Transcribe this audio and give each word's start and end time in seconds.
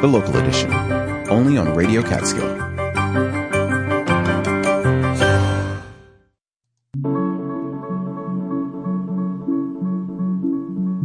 the 0.00 0.06
local 0.06 0.34
edition, 0.38 0.72
only 1.28 1.58
on 1.58 1.74
Radio 1.74 2.00
Catskill. 2.00 2.56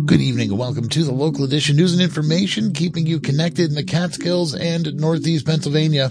Good 0.05 0.21
evening 0.21 0.51
and 0.51 0.57
welcome 0.57 0.87
to 0.87 1.03
the 1.03 1.11
local 1.11 1.43
edition 1.43 1.75
news 1.75 1.91
and 1.91 2.01
information, 2.01 2.71
keeping 2.71 3.05
you 3.05 3.19
connected 3.19 3.67
in 3.67 3.75
the 3.75 3.83
Catskills 3.83 4.55
and 4.55 4.93
Northeast 4.95 5.45
Pennsylvania. 5.45 6.09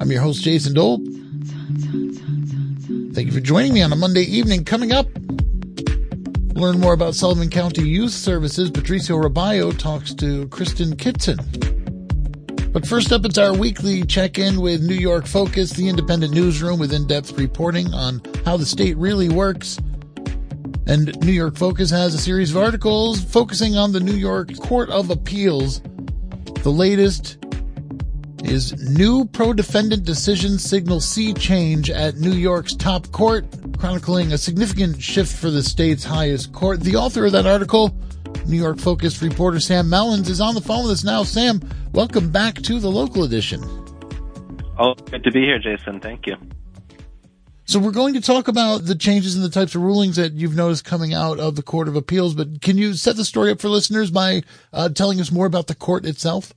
I'm 0.00 0.12
your 0.12 0.20
host, 0.20 0.44
Jason 0.44 0.74
Dole. 0.74 0.98
Thank 3.14 3.26
you 3.26 3.32
for 3.32 3.40
joining 3.40 3.74
me 3.74 3.82
on 3.82 3.92
a 3.92 3.96
Monday 3.96 4.22
evening. 4.22 4.64
Coming 4.64 4.92
up, 4.92 5.08
learn 6.54 6.78
more 6.78 6.92
about 6.92 7.16
Sullivan 7.16 7.50
County 7.50 7.82
Youth 7.82 8.12
Services. 8.12 8.70
Patricio 8.70 9.16
Robayo 9.20 9.76
talks 9.76 10.14
to 10.14 10.46
Kristen 10.48 10.96
Kitson. 10.96 11.69
But 12.72 12.86
first 12.86 13.10
up, 13.10 13.24
it's 13.24 13.36
our 13.36 13.52
weekly 13.52 14.04
check 14.04 14.38
in 14.38 14.60
with 14.60 14.80
New 14.80 14.94
York 14.94 15.26
Focus, 15.26 15.70
the 15.70 15.88
independent 15.88 16.32
newsroom 16.32 16.78
with 16.78 16.92
in 16.92 17.04
depth 17.04 17.32
reporting 17.32 17.92
on 17.92 18.22
how 18.44 18.56
the 18.56 18.64
state 18.64 18.96
really 18.96 19.28
works. 19.28 19.76
And 20.86 21.20
New 21.20 21.32
York 21.32 21.56
Focus 21.56 21.90
has 21.90 22.14
a 22.14 22.18
series 22.18 22.52
of 22.52 22.58
articles 22.58 23.24
focusing 23.24 23.76
on 23.76 23.90
the 23.90 23.98
New 23.98 24.14
York 24.14 24.56
Court 24.58 24.88
of 24.90 25.10
Appeals. 25.10 25.80
The 26.62 26.70
latest 26.70 27.38
is 28.44 28.72
new 28.88 29.24
pro 29.24 29.52
defendant 29.52 30.04
decision 30.04 30.56
signal 30.56 31.00
sea 31.00 31.34
change 31.34 31.90
at 31.90 32.18
New 32.18 32.32
York's 32.32 32.76
top 32.76 33.10
court, 33.10 33.46
chronicling 33.78 34.32
a 34.32 34.38
significant 34.38 35.02
shift 35.02 35.36
for 35.36 35.50
the 35.50 35.62
state's 35.62 36.04
highest 36.04 36.52
court. 36.52 36.80
The 36.80 36.94
author 36.94 37.26
of 37.26 37.32
that 37.32 37.46
article, 37.46 37.96
New 38.50 38.58
York 38.58 38.78
focused 38.78 39.22
reporter 39.22 39.60
Sam 39.60 39.86
Mellins, 39.86 40.28
is 40.28 40.40
on 40.40 40.54
the 40.54 40.60
phone 40.60 40.82
with 40.82 40.92
us 40.92 41.04
now. 41.04 41.22
Sam, 41.22 41.60
welcome 41.92 42.30
back 42.30 42.56
to 42.62 42.80
the 42.80 42.90
local 42.90 43.24
edition. 43.24 43.62
Oh, 44.78 44.94
good 44.94 45.24
to 45.24 45.30
be 45.30 45.42
here, 45.42 45.58
Jason. 45.58 46.00
Thank 46.00 46.26
you. 46.26 46.36
So 47.64 47.78
we're 47.78 47.92
going 47.92 48.14
to 48.14 48.20
talk 48.20 48.48
about 48.48 48.86
the 48.86 48.96
changes 48.96 49.36
in 49.36 49.42
the 49.42 49.48
types 49.48 49.76
of 49.76 49.82
rulings 49.82 50.16
that 50.16 50.32
you've 50.32 50.56
noticed 50.56 50.84
coming 50.84 51.14
out 51.14 51.38
of 51.38 51.54
the 51.54 51.62
Court 51.62 51.86
of 51.86 51.94
Appeals, 51.94 52.34
but 52.34 52.60
can 52.60 52.76
you 52.76 52.94
set 52.94 53.14
the 53.14 53.24
story 53.24 53.52
up 53.52 53.60
for 53.60 53.68
listeners 53.68 54.10
by 54.10 54.42
uh, 54.72 54.88
telling 54.88 55.20
us 55.20 55.30
more 55.30 55.46
about 55.46 55.68
the 55.68 55.76
court 55.76 56.04
itself? 56.04 56.52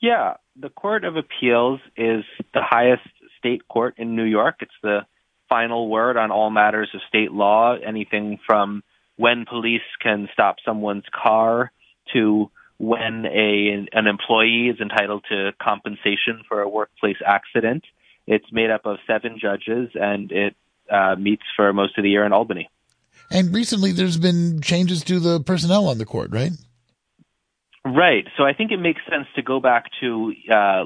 Yeah, 0.00 0.34
the 0.56 0.70
Court 0.70 1.04
of 1.04 1.16
Appeals 1.16 1.80
is 1.94 2.24
the 2.54 2.62
highest 2.62 3.02
state 3.38 3.68
court 3.68 3.96
in 3.98 4.16
New 4.16 4.24
York. 4.24 4.56
It's 4.60 4.72
the 4.82 5.00
final 5.50 5.90
word 5.90 6.16
on 6.16 6.30
all 6.30 6.48
matters 6.48 6.88
of 6.94 7.02
state 7.06 7.32
law, 7.32 7.74
anything 7.74 8.38
from 8.46 8.82
when 9.20 9.44
police 9.44 9.82
can 10.02 10.30
stop 10.32 10.56
someone's 10.64 11.04
car 11.12 11.70
to 12.10 12.50
when 12.78 13.26
a 13.26 13.86
an 13.92 14.06
employee 14.06 14.68
is 14.72 14.80
entitled 14.80 15.22
to 15.28 15.52
compensation 15.62 16.42
for 16.48 16.62
a 16.62 16.68
workplace 16.68 17.18
accident. 17.24 17.84
It's 18.26 18.50
made 18.50 18.70
up 18.70 18.86
of 18.86 18.96
seven 19.06 19.38
judges, 19.38 19.90
and 19.94 20.32
it 20.32 20.56
uh, 20.90 21.16
meets 21.16 21.42
for 21.54 21.70
most 21.74 21.98
of 21.98 22.04
the 22.04 22.08
year 22.08 22.24
in 22.24 22.32
Albany. 22.32 22.70
And 23.30 23.54
recently, 23.54 23.92
there's 23.92 24.16
been 24.16 24.62
changes 24.62 25.04
to 25.04 25.20
the 25.20 25.40
personnel 25.40 25.86
on 25.88 25.98
the 25.98 26.06
court, 26.06 26.30
right? 26.32 26.52
Right. 27.84 28.26
So 28.38 28.44
I 28.44 28.54
think 28.54 28.72
it 28.72 28.78
makes 28.78 29.02
sense 29.10 29.26
to 29.36 29.42
go 29.42 29.60
back 29.60 29.84
to 30.00 30.32
uh, 30.50 30.84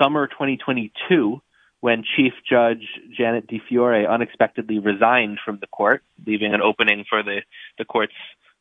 summer 0.00 0.28
2022 0.28 1.42
when 1.80 2.04
Chief 2.16 2.32
Judge 2.48 2.86
Janet 3.16 3.48
DiFiore 3.48 4.08
unexpectedly 4.08 4.78
resigned 4.78 5.38
from 5.44 5.58
the 5.60 5.66
court, 5.66 6.02
leaving 6.26 6.54
an 6.54 6.60
opening 6.60 7.04
for 7.08 7.22
the, 7.22 7.40
the 7.78 7.84
court's 7.84 8.12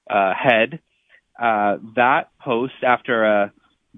uh, 0.10 0.34
head. 0.34 0.80
Uh, 1.40 1.78
that 1.96 2.30
post, 2.42 2.74
after 2.84 3.24
a 3.24 3.54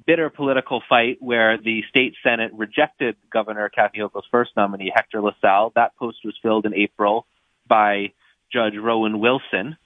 bitter 0.05 0.29
political 0.29 0.81
fight 0.87 1.17
where 1.19 1.57
the 1.57 1.83
state 1.89 2.15
senate 2.23 2.51
rejected 2.53 3.15
Governor 3.31 3.69
Kathy 3.69 3.99
Hochul's 3.99 4.25
first 4.31 4.51
nominee, 4.55 4.91
Hector 4.93 5.21
LaSalle, 5.21 5.71
that 5.75 5.95
post 5.97 6.19
was 6.23 6.35
filled 6.41 6.65
in 6.65 6.73
April 6.73 7.25
by 7.67 8.13
Judge 8.51 8.73
Rowan 8.81 9.19
Wilson, 9.19 9.77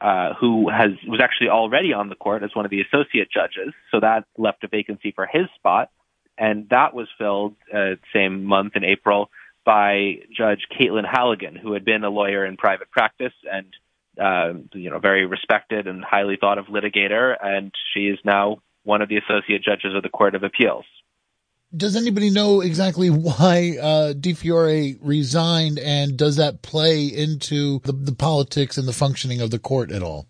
uh, 0.00 0.34
who 0.34 0.68
has 0.68 0.90
was 1.06 1.20
actually 1.22 1.48
already 1.48 1.92
on 1.92 2.08
the 2.08 2.14
court 2.14 2.42
as 2.42 2.50
one 2.54 2.64
of 2.64 2.70
the 2.70 2.80
associate 2.82 3.28
judges. 3.30 3.72
So 3.90 4.00
that 4.00 4.24
left 4.36 4.64
a 4.64 4.68
vacancy 4.68 5.12
for 5.12 5.26
his 5.26 5.46
spot, 5.56 5.90
and 6.38 6.68
that 6.70 6.94
was 6.94 7.08
filled 7.18 7.56
uh, 7.72 7.96
same 8.12 8.44
month 8.44 8.76
in 8.76 8.84
April 8.84 9.30
by 9.64 10.18
Judge 10.36 10.66
Caitlin 10.78 11.10
Halligan, 11.10 11.56
who 11.56 11.72
had 11.72 11.84
been 11.84 12.04
a 12.04 12.10
lawyer 12.10 12.44
in 12.44 12.56
private 12.56 12.90
practice 12.90 13.32
and 13.50 13.66
uh, 14.20 14.58
you 14.72 14.90
know 14.90 14.98
very 14.98 15.26
respected 15.26 15.86
and 15.86 16.04
highly 16.04 16.36
thought 16.36 16.58
of 16.58 16.66
litigator, 16.66 17.34
and 17.40 17.72
she 17.92 18.06
is 18.06 18.18
now 18.24 18.58
one 18.84 19.02
of 19.02 19.08
the 19.08 19.16
associate 19.16 19.62
judges 19.62 19.94
of 19.94 20.02
the 20.02 20.08
Court 20.08 20.34
of 20.34 20.42
Appeals 20.42 20.84
does 21.76 21.96
anybody 21.96 22.30
know 22.30 22.60
exactly 22.60 23.10
why 23.10 23.76
uh, 23.80 24.12
DiFiore 24.12 24.98
resigned, 25.02 25.78
and 25.78 26.16
does 26.16 26.36
that 26.36 26.62
play 26.62 27.06
into 27.06 27.80
the, 27.80 27.92
the 27.92 28.14
politics 28.14 28.78
and 28.78 28.86
the 28.86 28.92
functioning 28.92 29.40
of 29.40 29.50
the 29.50 29.58
court 29.58 29.90
at 29.90 30.02
all? 30.02 30.26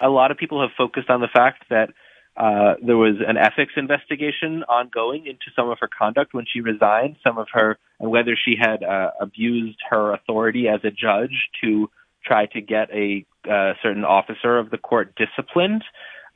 A 0.00 0.08
lot 0.08 0.30
of 0.30 0.36
people 0.36 0.60
have 0.60 0.70
focused 0.76 1.10
on 1.10 1.20
the 1.20 1.28
fact 1.28 1.64
that 1.70 1.90
uh, 2.36 2.74
there 2.84 2.96
was 2.96 3.16
an 3.26 3.36
ethics 3.36 3.74
investigation 3.76 4.64
ongoing 4.64 5.26
into 5.26 5.46
some 5.54 5.68
of 5.68 5.78
her 5.80 5.88
conduct 5.88 6.32
when 6.32 6.46
she 6.50 6.60
resigned, 6.60 7.16
some 7.22 7.36
of 7.36 7.46
her, 7.52 7.78
and 8.00 8.10
whether 8.10 8.36
she 8.36 8.56
had 8.58 8.82
uh, 8.82 9.10
abused 9.20 9.78
her 9.90 10.14
authority 10.14 10.66
as 10.68 10.80
a 10.84 10.90
judge 10.90 11.50
to 11.62 11.90
try 12.24 12.46
to 12.46 12.60
get 12.60 12.90
a 12.90 13.26
uh, 13.50 13.74
certain 13.82 14.04
officer 14.04 14.58
of 14.58 14.70
the 14.70 14.78
court 14.78 15.14
disciplined. 15.16 15.84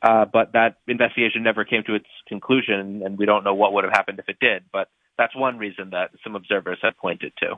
Uh, 0.03 0.27
but 0.31 0.53
that 0.53 0.77
investigation 0.87 1.43
never 1.43 1.65
came 1.65 1.83
to 1.85 1.95
its 1.95 2.07
conclusion, 2.29 3.03
and 3.05 3.17
we 3.17 3.25
don't 3.25 3.45
know 3.45 3.55
what 3.55 3.73
would 3.73 3.85
have 3.85 3.93
happened 3.93 4.19
if 4.19 4.29
it 4.29 4.37
did. 4.39 4.65
But 4.71 4.89
that's 5.17 5.35
one 5.35 5.57
reason 5.57 5.91
that 5.91 6.11
some 6.23 6.37
observers 6.37 6.79
have 6.83 6.97
pointed 6.99 7.33
to. 7.39 7.55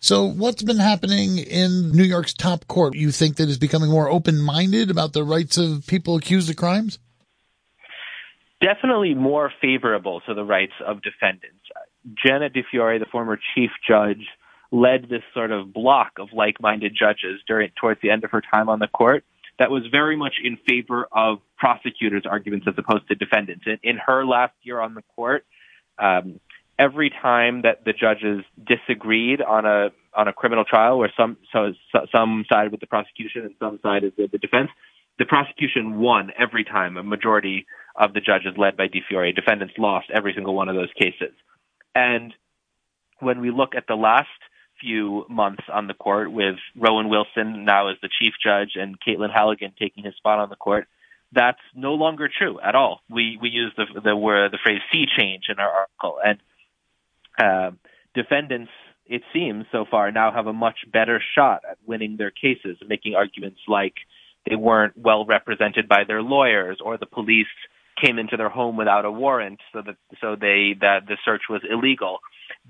So, 0.00 0.24
what's 0.24 0.62
been 0.62 0.78
happening 0.78 1.38
in 1.38 1.90
New 1.92 2.04
York's 2.04 2.32
top 2.32 2.66
court? 2.68 2.94
You 2.94 3.10
think 3.10 3.36
that 3.36 3.48
is 3.48 3.58
becoming 3.58 3.90
more 3.90 4.08
open 4.08 4.40
minded 4.40 4.90
about 4.90 5.12
the 5.12 5.24
rights 5.24 5.58
of 5.58 5.86
people 5.86 6.16
accused 6.16 6.48
of 6.48 6.56
crimes? 6.56 6.98
Definitely 8.60 9.14
more 9.14 9.52
favorable 9.60 10.20
to 10.26 10.34
the 10.34 10.44
rights 10.44 10.72
of 10.86 11.02
defendants. 11.02 11.60
Janet 12.24 12.54
DiFiore, 12.54 12.98
the 12.98 13.06
former 13.10 13.38
chief 13.54 13.70
judge, 13.86 14.24
led 14.70 15.08
this 15.08 15.22
sort 15.34 15.50
of 15.50 15.72
block 15.72 16.12
of 16.18 16.28
like 16.32 16.60
minded 16.60 16.96
judges 16.98 17.40
during 17.46 17.70
towards 17.80 18.00
the 18.00 18.10
end 18.10 18.24
of 18.24 18.30
her 18.30 18.42
time 18.52 18.68
on 18.68 18.78
the 18.78 18.88
court 18.88 19.24
that 19.58 19.70
was 19.70 19.82
very 19.90 20.16
much 20.16 20.34
in 20.42 20.56
favor 20.68 21.08
of 21.12 21.38
prosecutors' 21.56 22.24
arguments 22.28 22.66
as 22.68 22.74
opposed 22.78 23.08
to 23.08 23.14
defendants. 23.14 23.64
In, 23.66 23.78
in 23.82 23.96
her 24.06 24.24
last 24.24 24.54
year 24.62 24.80
on 24.80 24.94
the 24.94 25.02
court, 25.16 25.44
um, 25.98 26.40
every 26.78 27.10
time 27.10 27.62
that 27.62 27.84
the 27.84 27.92
judges 27.92 28.44
disagreed 28.64 29.42
on 29.42 29.66
a 29.66 29.90
on 30.14 30.28
a 30.28 30.32
criminal 30.32 30.64
trial 30.64 30.98
where 30.98 31.12
some 31.16 31.36
so, 31.52 31.72
so 31.92 32.06
some 32.12 32.44
sided 32.50 32.72
with 32.72 32.80
the 32.80 32.86
prosecution 32.86 33.42
and 33.42 33.54
some 33.58 33.78
sided 33.82 34.12
with 34.16 34.30
the 34.30 34.38
defense, 34.38 34.70
the 35.18 35.24
prosecution 35.24 35.98
won 35.98 36.30
every 36.38 36.64
time. 36.64 36.96
A 36.96 37.02
majority 37.02 37.66
of 37.96 38.14
the 38.14 38.20
judges, 38.20 38.54
led 38.56 38.76
by 38.76 38.86
DiFiore, 38.88 39.34
defendants 39.34 39.74
lost 39.78 40.06
every 40.14 40.32
single 40.34 40.54
one 40.54 40.68
of 40.68 40.76
those 40.76 40.92
cases. 40.98 41.34
And 41.94 42.32
when 43.20 43.40
we 43.40 43.50
look 43.50 43.74
at 43.76 43.84
the 43.88 43.96
last 43.96 44.28
few 44.80 45.24
months 45.28 45.64
on 45.72 45.86
the 45.86 45.94
court 45.94 46.30
with 46.32 46.56
Rowan 46.76 47.08
Wilson 47.08 47.64
now 47.64 47.88
as 47.88 47.96
the 48.00 48.08
chief 48.20 48.34
judge 48.42 48.72
and 48.76 48.96
Caitlin 49.00 49.32
Halligan 49.32 49.72
taking 49.78 50.04
his 50.04 50.14
spot 50.16 50.38
on 50.38 50.50
the 50.50 50.56
court. 50.56 50.86
That's 51.32 51.58
no 51.74 51.94
longer 51.94 52.28
true 52.28 52.58
at 52.60 52.74
all. 52.74 53.00
We 53.10 53.38
we 53.40 53.50
use 53.50 53.72
the 53.76 53.84
the 53.94 54.48
the 54.50 54.58
phrase 54.62 54.80
sea 54.90 55.06
change 55.16 55.44
in 55.50 55.58
our 55.58 55.70
article, 55.70 56.18
and 56.24 56.38
uh, 57.38 57.70
defendants, 58.14 58.70
it 59.06 59.22
seems 59.32 59.64
so 59.72 59.84
far, 59.90 60.10
now 60.12 60.32
have 60.32 60.46
a 60.46 60.52
much 60.52 60.78
better 60.92 61.22
shot 61.34 61.62
at 61.68 61.78
winning 61.86 62.16
their 62.16 62.30
cases, 62.30 62.76
making 62.86 63.14
arguments 63.14 63.60
like 63.66 63.94
they 64.48 64.56
weren't 64.56 64.94
well 64.96 65.24
represented 65.24 65.88
by 65.88 66.04
their 66.06 66.22
lawyers, 66.22 66.78
or 66.84 66.98
the 66.98 67.06
police 67.06 67.46
came 68.02 68.18
into 68.18 68.36
their 68.36 68.48
home 68.48 68.76
without 68.76 69.04
a 69.04 69.10
warrant, 69.10 69.60
so 69.72 69.82
that 69.84 69.96
so 70.20 70.36
they 70.36 70.74
that 70.80 71.06
the 71.06 71.16
search 71.24 71.42
was 71.48 71.62
illegal. 71.68 72.18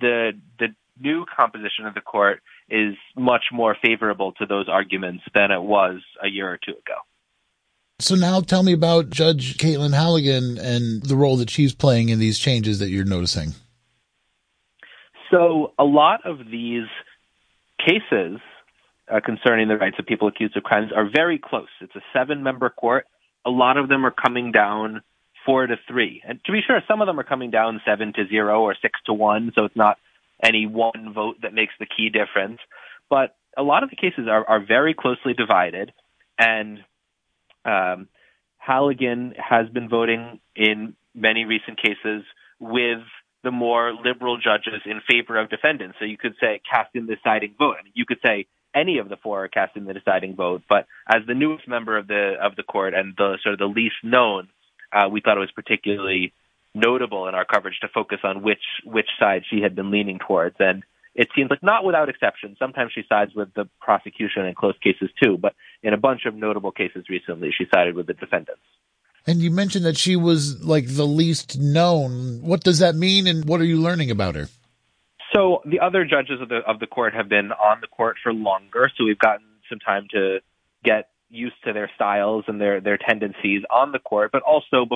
The 0.00 0.32
the 0.58 0.68
new 1.00 1.24
composition 1.36 1.86
of 1.86 1.94
the 1.94 2.00
court 2.00 2.40
is 2.68 2.94
much 3.16 3.44
more 3.52 3.76
favorable 3.80 4.32
to 4.32 4.46
those 4.46 4.68
arguments 4.68 5.22
than 5.34 5.50
it 5.50 5.62
was 5.62 6.00
a 6.22 6.28
year 6.28 6.48
or 6.48 6.58
two 6.58 6.72
ago. 6.72 6.96
So 8.00 8.14
now 8.14 8.40
tell 8.40 8.62
me 8.62 8.72
about 8.72 9.10
Judge 9.10 9.56
Caitlin 9.56 9.92
Halligan 9.92 10.58
and 10.58 11.02
the 11.02 11.16
role 11.16 11.36
that 11.38 11.50
she's 11.50 11.74
playing 11.74 12.10
in 12.10 12.18
these 12.18 12.38
changes 12.38 12.78
that 12.78 12.90
you're 12.90 13.04
noticing. 13.04 13.54
So 15.30 15.72
a 15.78 15.84
lot 15.84 16.24
of 16.24 16.38
these 16.50 16.88
cases 17.78 18.40
uh, 19.10 19.20
concerning 19.24 19.68
the 19.68 19.76
rights 19.76 19.96
of 19.98 20.06
people 20.06 20.28
accused 20.28 20.56
of 20.56 20.62
crimes 20.62 20.90
are 20.94 21.08
very 21.08 21.38
close. 21.38 21.68
It's 21.80 21.94
a 21.96 22.02
seven 22.12 22.42
member 22.42 22.70
court. 22.70 23.06
A 23.44 23.50
lot 23.50 23.76
of 23.76 23.88
them 23.88 24.04
are 24.04 24.10
coming 24.10 24.52
down 24.52 25.02
four 25.46 25.66
to 25.66 25.76
three. 25.86 26.22
And 26.26 26.40
to 26.44 26.52
be 26.52 26.60
sure, 26.66 26.80
some 26.86 27.00
of 27.00 27.06
them 27.06 27.18
are 27.18 27.24
coming 27.24 27.50
down 27.50 27.80
seven 27.86 28.12
to 28.14 28.26
zero 28.28 28.62
or 28.62 28.74
six 28.80 29.00
to 29.06 29.14
one. 29.14 29.52
So 29.56 29.64
it's 29.64 29.76
not 29.76 29.98
any 30.42 30.66
one 30.66 31.12
vote 31.14 31.36
that 31.42 31.54
makes 31.54 31.72
the 31.78 31.86
key 31.86 32.10
difference. 32.10 32.58
But 33.08 33.34
a 33.56 33.62
lot 33.62 33.82
of 33.82 33.90
the 33.90 33.96
cases 33.96 34.28
are, 34.28 34.44
are 34.46 34.60
very 34.64 34.94
closely 34.94 35.34
divided, 35.34 35.92
and 36.38 36.78
um, 37.64 38.08
Halligan 38.58 39.34
has 39.36 39.68
been 39.68 39.88
voting 39.88 40.40
in 40.54 40.94
many 41.14 41.44
recent 41.44 41.80
cases 41.82 42.24
with 42.60 43.00
the 43.44 43.50
more 43.50 43.92
liberal 43.92 44.36
judges 44.38 44.82
in 44.84 45.00
favor 45.08 45.38
of 45.38 45.50
defendants. 45.50 45.96
So 45.98 46.04
you 46.04 46.18
could 46.18 46.34
say 46.40 46.60
casting 46.68 47.06
the 47.06 47.16
deciding 47.16 47.54
vote. 47.58 47.76
I 47.80 47.84
mean, 47.84 47.92
you 47.94 48.04
could 48.04 48.18
say 48.24 48.46
any 48.74 48.98
of 48.98 49.08
the 49.08 49.16
four 49.16 49.44
are 49.44 49.48
casting 49.48 49.84
the 49.84 49.94
deciding 49.94 50.34
vote, 50.34 50.62
but 50.68 50.86
as 51.08 51.22
the 51.26 51.34
newest 51.34 51.66
member 51.68 51.96
of 51.96 52.06
the 52.06 52.34
of 52.40 52.56
the 52.56 52.62
court 52.62 52.94
and 52.94 53.14
the 53.16 53.38
sort 53.42 53.54
of 53.54 53.58
the 53.58 53.66
least 53.66 53.96
known, 54.02 54.48
uh, 54.92 55.08
we 55.10 55.20
thought 55.20 55.36
it 55.36 55.40
was 55.40 55.50
particularly 55.52 56.32
notable 56.74 57.28
in 57.28 57.34
our 57.34 57.44
coverage 57.44 57.78
to 57.80 57.88
focus 57.88 58.18
on 58.24 58.42
which 58.42 58.62
which 58.84 59.08
side 59.18 59.42
she 59.48 59.60
had 59.62 59.74
been 59.74 59.90
leaning 59.90 60.18
towards. 60.18 60.56
And 60.58 60.82
it 61.14 61.28
seems 61.34 61.50
like 61.50 61.62
not 61.62 61.84
without 61.84 62.08
exception. 62.08 62.56
Sometimes 62.58 62.92
she 62.94 63.02
sides 63.08 63.34
with 63.34 63.52
the 63.54 63.68
prosecution 63.80 64.46
in 64.46 64.54
close 64.54 64.76
cases 64.82 65.10
too, 65.22 65.36
but 65.36 65.54
in 65.82 65.94
a 65.94 65.96
bunch 65.96 66.26
of 66.26 66.34
notable 66.34 66.70
cases 66.70 67.06
recently, 67.08 67.50
she 67.56 67.66
sided 67.74 67.94
with 67.94 68.06
the 68.06 68.14
defendants. 68.14 68.62
And 69.28 69.40
you 69.42 69.50
mentioned 69.50 69.84
that 69.84 69.98
she 69.98 70.16
was 70.16 70.64
like 70.64 70.86
the 70.88 71.06
least 71.06 71.58
known. 71.58 72.40
What 72.40 72.64
does 72.64 72.78
that 72.78 72.94
mean, 72.94 73.26
and 73.26 73.44
what 73.44 73.60
are 73.60 73.64
you 73.64 73.76
learning 73.76 74.10
about 74.10 74.36
her? 74.36 74.48
So 75.34 75.60
the 75.66 75.80
other 75.80 76.06
judges 76.06 76.40
of 76.40 76.48
the 76.48 76.60
of 76.66 76.80
the 76.80 76.86
court 76.86 77.12
have 77.12 77.28
been 77.28 77.52
on 77.52 77.82
the 77.82 77.88
court 77.88 78.16
for 78.22 78.32
longer, 78.32 78.90
so 78.96 79.04
we've 79.04 79.18
gotten 79.18 79.44
some 79.68 79.80
time 79.80 80.06
to 80.12 80.38
get 80.82 81.10
used 81.28 81.56
to 81.64 81.74
their 81.74 81.90
styles 81.94 82.44
and 82.48 82.58
their 82.58 82.80
their 82.80 82.96
tendencies 82.96 83.62
on 83.70 83.92
the 83.92 83.98
court, 83.98 84.32
but 84.32 84.40
also 84.40 84.86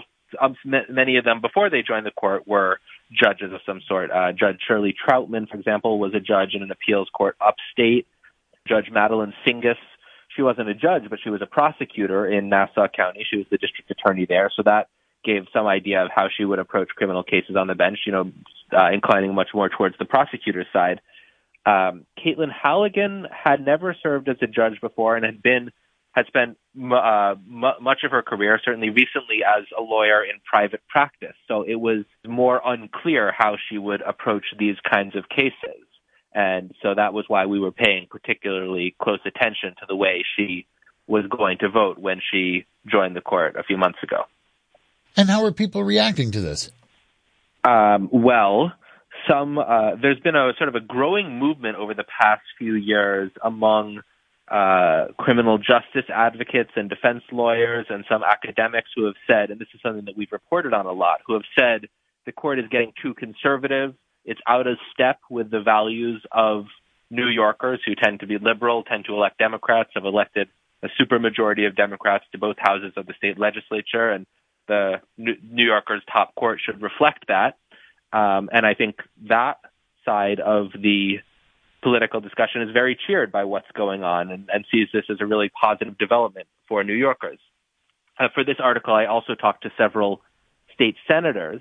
um, 0.41 0.57
many 0.65 1.19
of 1.19 1.25
them 1.25 1.43
before 1.43 1.69
they 1.69 1.83
joined 1.83 2.07
the 2.07 2.11
court 2.11 2.49
were 2.49 2.81
judges 3.13 3.53
of 3.53 3.61
some 3.67 3.83
sort. 3.87 4.11
Uh, 4.11 4.33
judge 4.33 4.61
Shirley 4.67 4.95
Troutman, 5.07 5.47
for 5.47 5.59
example, 5.59 5.99
was 5.99 6.15
a 6.15 6.21
judge 6.21 6.55
in 6.55 6.63
an 6.63 6.71
appeals 6.71 7.11
court 7.13 7.37
upstate. 7.39 8.07
Judge 8.67 8.91
Madeline 8.91 9.35
Singas, 9.47 9.77
she 10.35 10.43
wasn't 10.43 10.69
a 10.69 10.75
judge, 10.75 11.05
but 11.11 11.19
she 11.23 11.31
was 11.31 11.43
a 11.43 11.47
prosecutor 11.47 12.27
in 12.27 12.49
Nassau 12.49 12.89
County. 12.89 13.27
She 13.29 13.37
was 13.37 13.47
the 13.51 13.59
district 13.59 13.91
attorney 13.91 14.27
there, 14.27 14.51
so 14.55 14.63
that 14.65 14.89
gave 15.25 15.47
some 15.53 15.67
idea 15.67 16.03
of 16.03 16.11
how 16.15 16.29
she 16.37 16.45
would 16.45 16.59
approach 16.59 16.89
criminal 16.97 17.23
cases 17.23 17.57
on 17.57 17.67
the 17.67 17.75
bench. 17.75 18.01
You 18.07 18.13
know, 18.13 18.33
uh, 18.77 18.91
inclining 18.93 19.35
much 19.35 19.51
more 19.55 19.69
towards 19.69 19.97
the 19.99 20.05
prosecutor's 20.05 20.67
side. 20.73 21.01
Um, 21.65 22.07
Caitlin 22.19 22.51
Halligan 22.51 23.27
had 23.31 23.65
never 23.65 23.95
served 24.03 24.29
as 24.29 24.37
a 24.43 24.47
judge 24.47 24.81
before 24.81 25.17
and 25.17 25.25
had 25.25 25.43
been 25.43 25.71
had 26.13 26.27
spent 26.27 26.59
uh, 26.77 27.35
much 27.47 28.01
of 28.05 28.11
her 28.11 28.23
career, 28.23 28.61
certainly 28.63 28.91
recently, 28.91 29.41
as 29.45 29.65
a 29.77 29.81
lawyer 29.81 30.23
in 30.23 30.41
private 30.45 30.83
practice. 30.89 31.35
So 31.49 31.63
it 31.63 31.77
was 31.77 32.05
more 32.27 32.61
unclear 32.65 33.33
how 33.37 33.57
she 33.69 33.79
would 33.79 34.03
approach 34.03 34.45
these 34.59 34.77
kinds 34.89 35.17
of 35.17 35.29
cases. 35.31 35.87
And 36.35 36.75
so 36.83 36.95
that 36.95 37.13
was 37.13 37.25
why 37.29 37.47
we 37.47 37.61
were 37.61 37.73
paying 37.73 38.07
particularly 38.11 38.95
close 39.01 39.21
attention 39.27 39.75
to 39.81 39.87
the 39.89 39.97
way 39.97 40.25
she 40.37 40.67
was 41.07 41.25
going 41.27 41.59
to 41.59 41.69
vote 41.69 41.99
when 41.99 42.21
she 42.31 42.65
joined 42.91 43.17
the 43.17 43.21
court 43.21 43.57
a 43.57 43.63
few 43.63 43.77
months 43.77 43.99
ago. 44.03 44.25
And 45.17 45.29
how 45.29 45.45
are 45.45 45.53
people 45.53 45.85
reacting 45.85 46.31
to 46.33 46.41
this? 46.41 46.71
Um, 47.65 48.09
well, 48.11 48.73
some 49.29 49.59
uh, 49.59 49.97
there's 50.01 50.19
been 50.21 50.37
a 50.37 50.53
sort 50.57 50.69
of 50.69 50.75
a 50.75 50.81
growing 50.81 51.39
movement 51.39 51.77
over 51.77 51.95
the 51.95 52.05
past 52.05 52.43
few 52.59 52.75
years 52.75 53.31
among 53.43 54.01
uh, 54.51 55.07
criminal 55.19 55.59
justice 55.59 56.09
advocates 56.13 56.71
and 56.77 56.89
defense 56.89 57.23
lawyers 57.31 57.87
and 57.89 58.05
some 58.09 58.23
academics 58.23 58.91
who 58.95 59.05
have 59.05 59.15
said, 59.27 59.51
and 59.51 59.61
this 59.61 59.69
is 59.75 59.81
something 59.83 60.05
that 60.07 60.17
we've 60.17 60.33
reported 60.33 60.73
on 60.73 60.87
a 60.87 60.93
lot, 60.93 61.21
who 61.27 61.35
have 61.35 61.45
said 61.59 61.89
the 62.27 62.33
court 62.33 62.59
is 62.59 62.67
getting 62.71 62.93
too 63.01 63.15
conservative. 63.15 63.95
It's 64.25 64.41
out 64.47 64.67
of 64.67 64.79
step 64.93 65.19
with 65.31 65.51
the 65.51 65.61
values 65.61 66.23
of 66.31 66.67
New 67.11 67.27
Yorkers 67.27 67.81
who 67.85 67.95
tend 67.95 68.21
to 68.21 68.27
be 68.27 68.39
liberal, 68.39 68.85
tend 68.85 69.05
to 69.07 69.15
elect 69.15 69.39
Democrats, 69.39 69.91
have 69.95 70.05
elected 70.05 70.49
a 70.83 70.89
supermajority 71.01 71.67
of 71.67 71.77
Democrats 71.77 72.25
to 72.33 72.39
both 72.39 72.57
houses 72.59 72.93
of 72.97 73.07
the 73.07 73.15
state 73.15 73.39
legislature, 73.39 74.11
and 74.11 74.27
the 74.69 75.01
New 75.19 75.65
Yorkers' 75.65 76.03
top 76.11 76.35
court 76.35 76.61
should 76.65 76.81
reflect 76.83 77.27
that. 77.29 77.59
Um, 78.13 78.49
and 78.53 78.65
I 78.67 78.75
think 78.75 78.97
that 79.29 79.59
side 80.05 80.41
of 80.41 80.69
the 80.73 81.19
political 81.83 82.21
discussion 82.21 82.63
is 82.63 82.71
very 82.73 82.99
cheered 83.07 83.33
by 83.33 83.45
what's 83.45 83.71
going 83.75 84.03
on 84.03 84.31
and, 84.31 84.49
and 84.53 84.65
sees 84.73 84.89
this 84.93 85.05
as 85.11 85.17
a 85.21 85.27
really 85.27 85.51
positive 85.51 85.99
development 85.99 86.47
for 86.69 86.85
New 86.85 86.95
Yorkers. 86.95 87.39
Uh, 88.19 88.29
for 88.35 88.45
this 88.45 88.57
article, 88.63 88.95
I 88.95 89.07
also 89.07 89.35
talked 89.35 89.65
to 89.65 89.71
several 89.77 90.23
state 90.75 90.97
senators. 91.11 91.61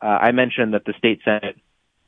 Uh, 0.00 0.06
I 0.06 0.32
mentioned 0.32 0.74
that 0.74 0.84
the 0.84 0.94
state 0.98 1.20
senate 1.24 1.56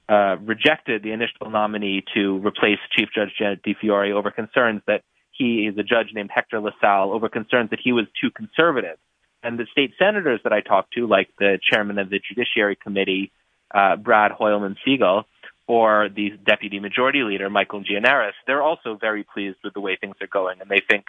uh, 0.08 0.36
rejected 0.42 1.02
the 1.02 1.12
initial 1.12 1.50
nominee 1.50 2.04
to 2.14 2.38
replace 2.38 2.78
Chief 2.96 3.08
Judge 3.14 3.30
Janet 3.38 3.60
DiFiore 3.62 4.12
over 4.12 4.30
concerns 4.30 4.82
that 4.86 5.02
he 5.32 5.66
is 5.66 5.76
a 5.78 5.82
judge 5.82 6.08
named 6.14 6.30
Hector 6.32 6.60
LaSalle 6.60 7.12
over 7.12 7.28
concerns 7.28 7.70
that 7.70 7.80
he 7.82 7.92
was 7.92 8.06
too 8.20 8.30
conservative. 8.30 8.98
And 9.42 9.58
the 9.58 9.66
state 9.72 9.92
senators 9.98 10.40
that 10.44 10.52
I 10.52 10.60
talked 10.60 10.94
to, 10.94 11.06
like 11.06 11.28
the 11.38 11.58
chairman 11.70 11.98
of 11.98 12.08
the 12.08 12.20
Judiciary 12.26 12.76
Committee, 12.76 13.32
uh, 13.74 13.96
Brad 13.96 14.32
Hoylman 14.32 14.76
Sigal, 14.86 15.24
or 15.66 16.08
the 16.14 16.30
deputy 16.44 16.80
majority 16.80 17.22
leader, 17.22 17.48
Michael 17.50 17.82
Gianaris, 17.82 18.32
they're 18.46 18.62
also 18.62 18.96
very 19.00 19.24
pleased 19.24 19.58
with 19.64 19.74
the 19.74 19.80
way 19.80 19.96
things 19.96 20.16
are 20.20 20.26
going, 20.26 20.60
and 20.60 20.70
they 20.70 20.82
think 20.88 21.04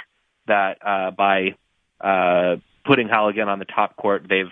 that 0.47 0.77
uh, 0.85 1.11
by 1.11 1.55
uh, 2.01 2.57
putting 2.85 3.09
Halligan 3.09 3.49
on 3.49 3.59
the 3.59 3.65
top 3.65 3.95
court, 3.97 4.25
they've 4.29 4.51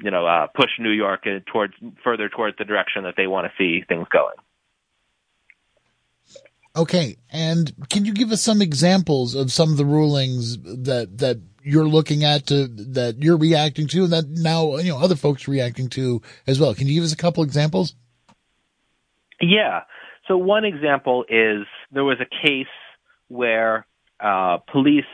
you 0.00 0.10
know 0.10 0.26
uh, 0.26 0.46
pushed 0.48 0.78
New 0.78 0.90
York 0.90 1.24
towards 1.52 1.74
further 2.04 2.28
towards 2.28 2.56
the 2.58 2.64
direction 2.64 3.04
that 3.04 3.14
they 3.16 3.26
want 3.26 3.46
to 3.46 3.52
see 3.58 3.84
things 3.86 4.06
going. 4.10 4.36
Okay, 6.76 7.16
and 7.30 7.72
can 7.88 8.04
you 8.04 8.12
give 8.12 8.30
us 8.30 8.40
some 8.40 8.62
examples 8.62 9.34
of 9.34 9.50
some 9.50 9.70
of 9.70 9.76
the 9.76 9.84
rulings 9.84 10.58
that 10.58 11.18
that 11.18 11.40
you're 11.62 11.88
looking 11.88 12.24
at 12.24 12.46
to 12.46 12.68
that 12.68 13.16
you're 13.22 13.36
reacting 13.36 13.88
to, 13.88 14.04
and 14.04 14.12
that 14.12 14.28
now 14.28 14.76
you 14.76 14.90
know 14.90 14.98
other 14.98 15.16
folks 15.16 15.48
reacting 15.48 15.88
to 15.90 16.22
as 16.46 16.60
well? 16.60 16.74
Can 16.74 16.86
you 16.86 16.94
give 16.94 17.04
us 17.04 17.12
a 17.12 17.16
couple 17.16 17.42
examples? 17.42 17.94
Yeah. 19.40 19.82
So 20.28 20.36
one 20.36 20.64
example 20.64 21.24
is 21.28 21.66
there 21.90 22.04
was 22.04 22.18
a 22.20 22.46
case 22.46 22.66
where 23.28 23.86
uh, 24.20 24.58
police 24.70 25.04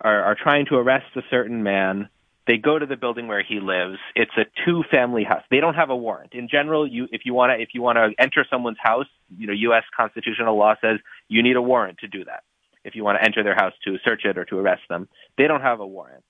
are, 0.00 0.22
are 0.22 0.36
trying 0.40 0.66
to 0.66 0.76
arrest 0.76 1.06
a 1.16 1.22
certain 1.30 1.62
man. 1.62 2.08
They 2.48 2.56
go 2.56 2.78
to 2.78 2.86
the 2.86 2.96
building 2.96 3.28
where 3.28 3.44
he 3.46 3.60
lives. 3.60 3.98
It's 4.16 4.32
a 4.38 4.46
two-family 4.64 5.22
house. 5.22 5.42
They 5.50 5.60
don't 5.60 5.74
have 5.74 5.90
a 5.90 5.96
warrant. 5.96 6.32
In 6.32 6.48
general, 6.48 6.88
you 6.88 7.06
if 7.12 7.22
you 7.26 7.34
want 7.34 7.50
to 7.50 7.62
if 7.62 7.68
you 7.74 7.82
want 7.82 7.96
to 7.96 8.10
enter 8.18 8.44
someone's 8.50 8.78
house, 8.82 9.06
you 9.36 9.46
know, 9.46 9.52
U.S. 9.52 9.84
constitutional 9.94 10.56
law 10.56 10.74
says 10.80 10.98
you 11.28 11.42
need 11.42 11.56
a 11.56 11.62
warrant 11.62 11.98
to 11.98 12.08
do 12.08 12.24
that. 12.24 12.44
If 12.84 12.94
you 12.94 13.04
want 13.04 13.18
to 13.20 13.24
enter 13.24 13.44
their 13.44 13.54
house 13.54 13.74
to 13.84 13.98
search 14.02 14.22
it 14.24 14.38
or 14.38 14.46
to 14.46 14.58
arrest 14.58 14.80
them, 14.88 15.08
they 15.36 15.46
don't 15.46 15.60
have 15.60 15.80
a 15.80 15.86
warrant. 15.86 16.24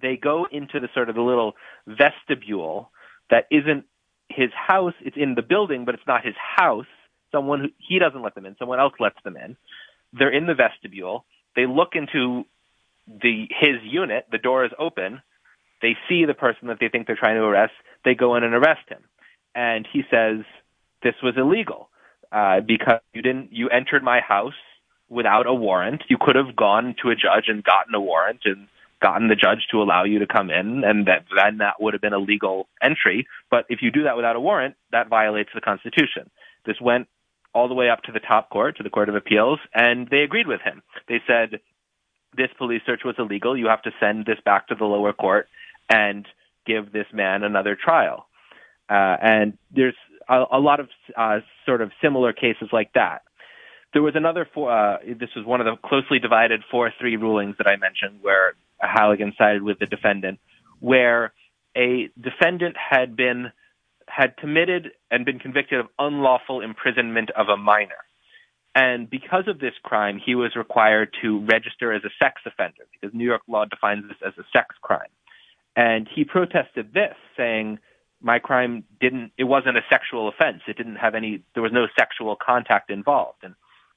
They 0.00 0.16
go 0.16 0.46
into 0.50 0.80
the 0.80 0.88
sort 0.94 1.10
of 1.10 1.14
the 1.14 1.20
little 1.20 1.52
vestibule 1.86 2.90
that 3.28 3.44
isn't 3.50 3.84
his 4.30 4.50
house. 4.54 4.94
It's 5.04 5.18
in 5.18 5.34
the 5.34 5.42
building, 5.42 5.84
but 5.84 5.94
it's 5.94 6.06
not 6.06 6.24
his 6.24 6.34
house. 6.38 6.86
Someone 7.30 7.60
who, 7.60 7.66
he 7.76 7.98
doesn't 7.98 8.22
let 8.22 8.34
them 8.34 8.46
in. 8.46 8.56
Someone 8.58 8.80
else 8.80 8.94
lets 8.98 9.22
them 9.22 9.36
in. 9.36 9.58
They're 10.14 10.32
in 10.32 10.46
the 10.46 10.54
vestibule. 10.54 11.26
They 11.56 11.66
look 11.66 11.90
into 11.94 12.44
the 13.06 13.46
his 13.58 13.76
unit. 13.82 14.26
The 14.30 14.38
door 14.38 14.64
is 14.64 14.72
open. 14.78 15.22
They 15.82 15.96
see 16.08 16.24
the 16.24 16.34
person 16.34 16.68
that 16.68 16.78
they 16.80 16.88
think 16.88 17.06
they're 17.06 17.16
trying 17.16 17.36
to 17.36 17.42
arrest. 17.42 17.72
They 18.04 18.14
go 18.14 18.36
in 18.36 18.44
and 18.44 18.54
arrest 18.54 18.88
him. 18.88 19.02
And 19.54 19.86
he 19.90 20.02
says, 20.10 20.44
"This 21.02 21.14
was 21.22 21.34
illegal 21.36 21.88
uh, 22.32 22.60
because 22.60 23.00
you 23.12 23.22
didn't. 23.22 23.52
You 23.52 23.68
entered 23.68 24.02
my 24.02 24.20
house 24.20 24.54
without 25.08 25.46
a 25.46 25.54
warrant. 25.54 26.02
You 26.08 26.18
could 26.20 26.36
have 26.36 26.56
gone 26.56 26.94
to 27.02 27.10
a 27.10 27.14
judge 27.14 27.44
and 27.48 27.62
gotten 27.62 27.94
a 27.94 28.00
warrant 28.00 28.40
and 28.44 28.68
gotten 29.00 29.28
the 29.28 29.36
judge 29.36 29.66
to 29.70 29.82
allow 29.82 30.04
you 30.04 30.18
to 30.20 30.26
come 30.26 30.50
in, 30.50 30.82
and 30.84 31.06
that 31.06 31.24
then 31.34 31.58
that 31.58 31.80
would 31.80 31.94
have 31.94 32.00
been 32.00 32.12
a 32.12 32.18
legal 32.18 32.66
entry. 32.82 33.26
But 33.50 33.66
if 33.68 33.80
you 33.82 33.90
do 33.90 34.04
that 34.04 34.16
without 34.16 34.36
a 34.36 34.40
warrant, 34.40 34.74
that 34.92 35.08
violates 35.08 35.50
the 35.54 35.60
Constitution. 35.60 36.30
This 36.64 36.80
went 36.80 37.08
all 37.54 37.68
the 37.68 37.74
way 37.74 37.88
up 37.88 38.02
to 38.02 38.12
the 38.12 38.20
top 38.20 38.50
court, 38.50 38.76
to 38.76 38.82
the 38.82 38.90
Court 38.90 39.08
of 39.08 39.14
Appeals, 39.14 39.60
and 39.74 40.08
they 40.10 40.20
agreed 40.20 40.46
with 40.46 40.60
him. 40.60 40.82
They 41.08 41.20
said 41.26 41.60
this 42.36 42.48
police 42.58 42.82
search 42.86 43.02
was 43.04 43.14
illegal. 43.18 43.56
You 43.56 43.68
have 43.68 43.82
to 43.82 43.90
send 44.00 44.26
this 44.26 44.38
back 44.44 44.68
to 44.68 44.74
the 44.74 44.84
lower 44.84 45.12
court 45.12 45.48
and 45.88 46.26
give 46.66 46.92
this 46.92 47.06
man 47.12 47.42
another 47.42 47.76
trial. 47.76 48.26
Uh, 48.88 49.16
and 49.20 49.58
there's 49.74 49.94
a, 50.28 50.44
a 50.52 50.58
lot 50.58 50.80
of 50.80 50.88
uh, 51.16 51.40
sort 51.64 51.80
of 51.80 51.90
similar 52.02 52.32
cases 52.32 52.68
like 52.72 52.92
that. 52.94 53.22
There 53.92 54.02
was 54.02 54.14
another 54.14 54.46
four, 54.52 54.70
uh, 54.70 54.98
this 55.18 55.30
was 55.34 55.46
one 55.46 55.60
of 55.60 55.66
the 55.66 55.76
closely 55.88 56.18
divided 56.18 56.62
4-3 56.72 56.90
rulings 57.20 57.56
that 57.58 57.66
I 57.66 57.76
mentioned 57.76 58.18
where 58.20 58.54
Halligan 58.78 59.32
sided 59.38 59.62
with 59.62 59.78
the 59.78 59.86
defendant, 59.86 60.38
where 60.80 61.32
a 61.76 62.10
defendant 62.20 62.76
had 62.76 63.16
been 63.16 63.52
had 64.08 64.36
committed 64.36 64.92
and 65.10 65.24
been 65.24 65.38
convicted 65.38 65.80
of 65.80 65.86
unlawful 65.98 66.60
imprisonment 66.60 67.30
of 67.30 67.48
a 67.48 67.56
minor. 67.56 68.05
And 68.76 69.08
because 69.08 69.48
of 69.48 69.58
this 69.58 69.72
crime, 69.82 70.20
he 70.22 70.34
was 70.34 70.54
required 70.54 71.08
to 71.22 71.40
register 71.46 71.94
as 71.94 72.02
a 72.04 72.10
sex 72.22 72.42
offender 72.44 72.86
because 72.92 73.16
New 73.16 73.24
York 73.24 73.40
law 73.48 73.64
defines 73.64 74.04
this 74.06 74.18
as 74.24 74.34
a 74.38 74.44
sex 74.52 74.76
crime. 74.82 75.08
And 75.74 76.06
he 76.14 76.24
protested 76.24 76.92
this, 76.92 77.14
saying, 77.38 77.78
my 78.20 78.38
crime 78.38 78.84
didn't, 79.00 79.32
it 79.38 79.44
wasn't 79.44 79.78
a 79.78 79.82
sexual 79.88 80.28
offense. 80.28 80.60
It 80.68 80.76
didn't 80.76 80.96
have 80.96 81.14
any, 81.14 81.42
there 81.54 81.62
was 81.62 81.72
no 81.72 81.86
sexual 81.98 82.36
contact 82.36 82.90
involved. 82.90 83.38
And 83.44 83.54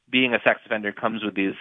being 0.10 0.34
a 0.34 0.40
sex 0.46 0.62
offender 0.66 0.94
comes 0.94 1.26
with 1.26 1.36
these 1.36 1.60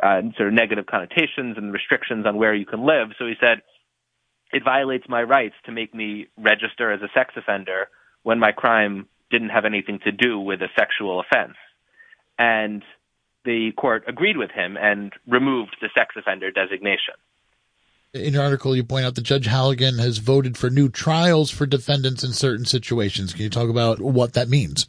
uh, 0.00 0.22
sort 0.36 0.48
of 0.48 0.54
negative 0.54 0.86
connotations 0.86 1.56
and 1.56 1.72
restrictions 1.72 2.26
on 2.26 2.36
where 2.36 2.54
you 2.54 2.64
can 2.64 2.86
live. 2.86 3.08
So 3.18 3.26
he 3.26 3.34
said, 3.40 3.62
it 4.52 4.62
violates 4.62 5.08
my 5.08 5.24
rights 5.24 5.56
to 5.64 5.72
make 5.72 5.92
me 5.92 6.28
register 6.38 6.92
as 6.92 7.00
a 7.02 7.08
sex 7.12 7.34
offender 7.36 7.88
when 8.22 8.38
my 8.38 8.52
crime 8.52 9.08
didn't 9.32 9.48
have 9.48 9.64
anything 9.64 9.98
to 10.04 10.12
do 10.12 10.38
with 10.38 10.62
a 10.62 10.68
sexual 10.78 11.18
offense. 11.18 11.56
And 12.42 12.82
the 13.44 13.70
court 13.76 14.02
agreed 14.08 14.36
with 14.36 14.50
him 14.50 14.76
and 14.76 15.12
removed 15.28 15.76
the 15.80 15.88
sex 15.96 16.16
offender 16.16 16.50
designation. 16.50 17.14
In 18.14 18.34
your 18.34 18.42
article, 18.42 18.74
you 18.74 18.82
point 18.82 19.06
out 19.06 19.14
that 19.14 19.22
Judge 19.22 19.46
Halligan 19.46 19.98
has 19.98 20.18
voted 20.18 20.58
for 20.58 20.68
new 20.68 20.88
trials 20.88 21.52
for 21.52 21.66
defendants 21.66 22.24
in 22.24 22.32
certain 22.32 22.64
situations. 22.64 23.32
Can 23.32 23.42
you 23.42 23.48
talk 23.48 23.70
about 23.70 24.00
what 24.00 24.32
that 24.32 24.48
means? 24.48 24.88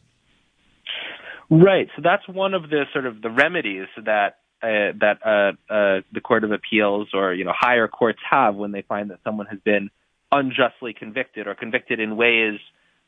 Right. 1.51 1.87
So 1.95 2.01
that's 2.03 2.27
one 2.27 2.55
of 2.55 2.71
the 2.71 2.85
sort 2.91 3.05
of 3.05 3.21
the 3.21 3.29
remedies 3.29 3.87
that 3.97 4.39
uh, 4.63 4.97
that 4.99 5.19
uh, 5.23 5.71
uh, 5.71 6.01
the 6.11 6.21
Court 6.21 6.43
of 6.43 6.51
Appeals 6.51 7.09
or 7.13 7.33
you 7.33 7.45
know 7.45 7.53
higher 7.55 7.87
courts 7.87 8.19
have 8.29 8.55
when 8.55 8.71
they 8.71 8.81
find 8.81 9.11
that 9.11 9.19
someone 9.23 9.45
has 9.45 9.59
been 9.59 9.91
unjustly 10.31 10.93
convicted 10.93 11.45
or 11.45 11.53
convicted 11.53 11.99
in 11.99 12.17
ways 12.17 12.59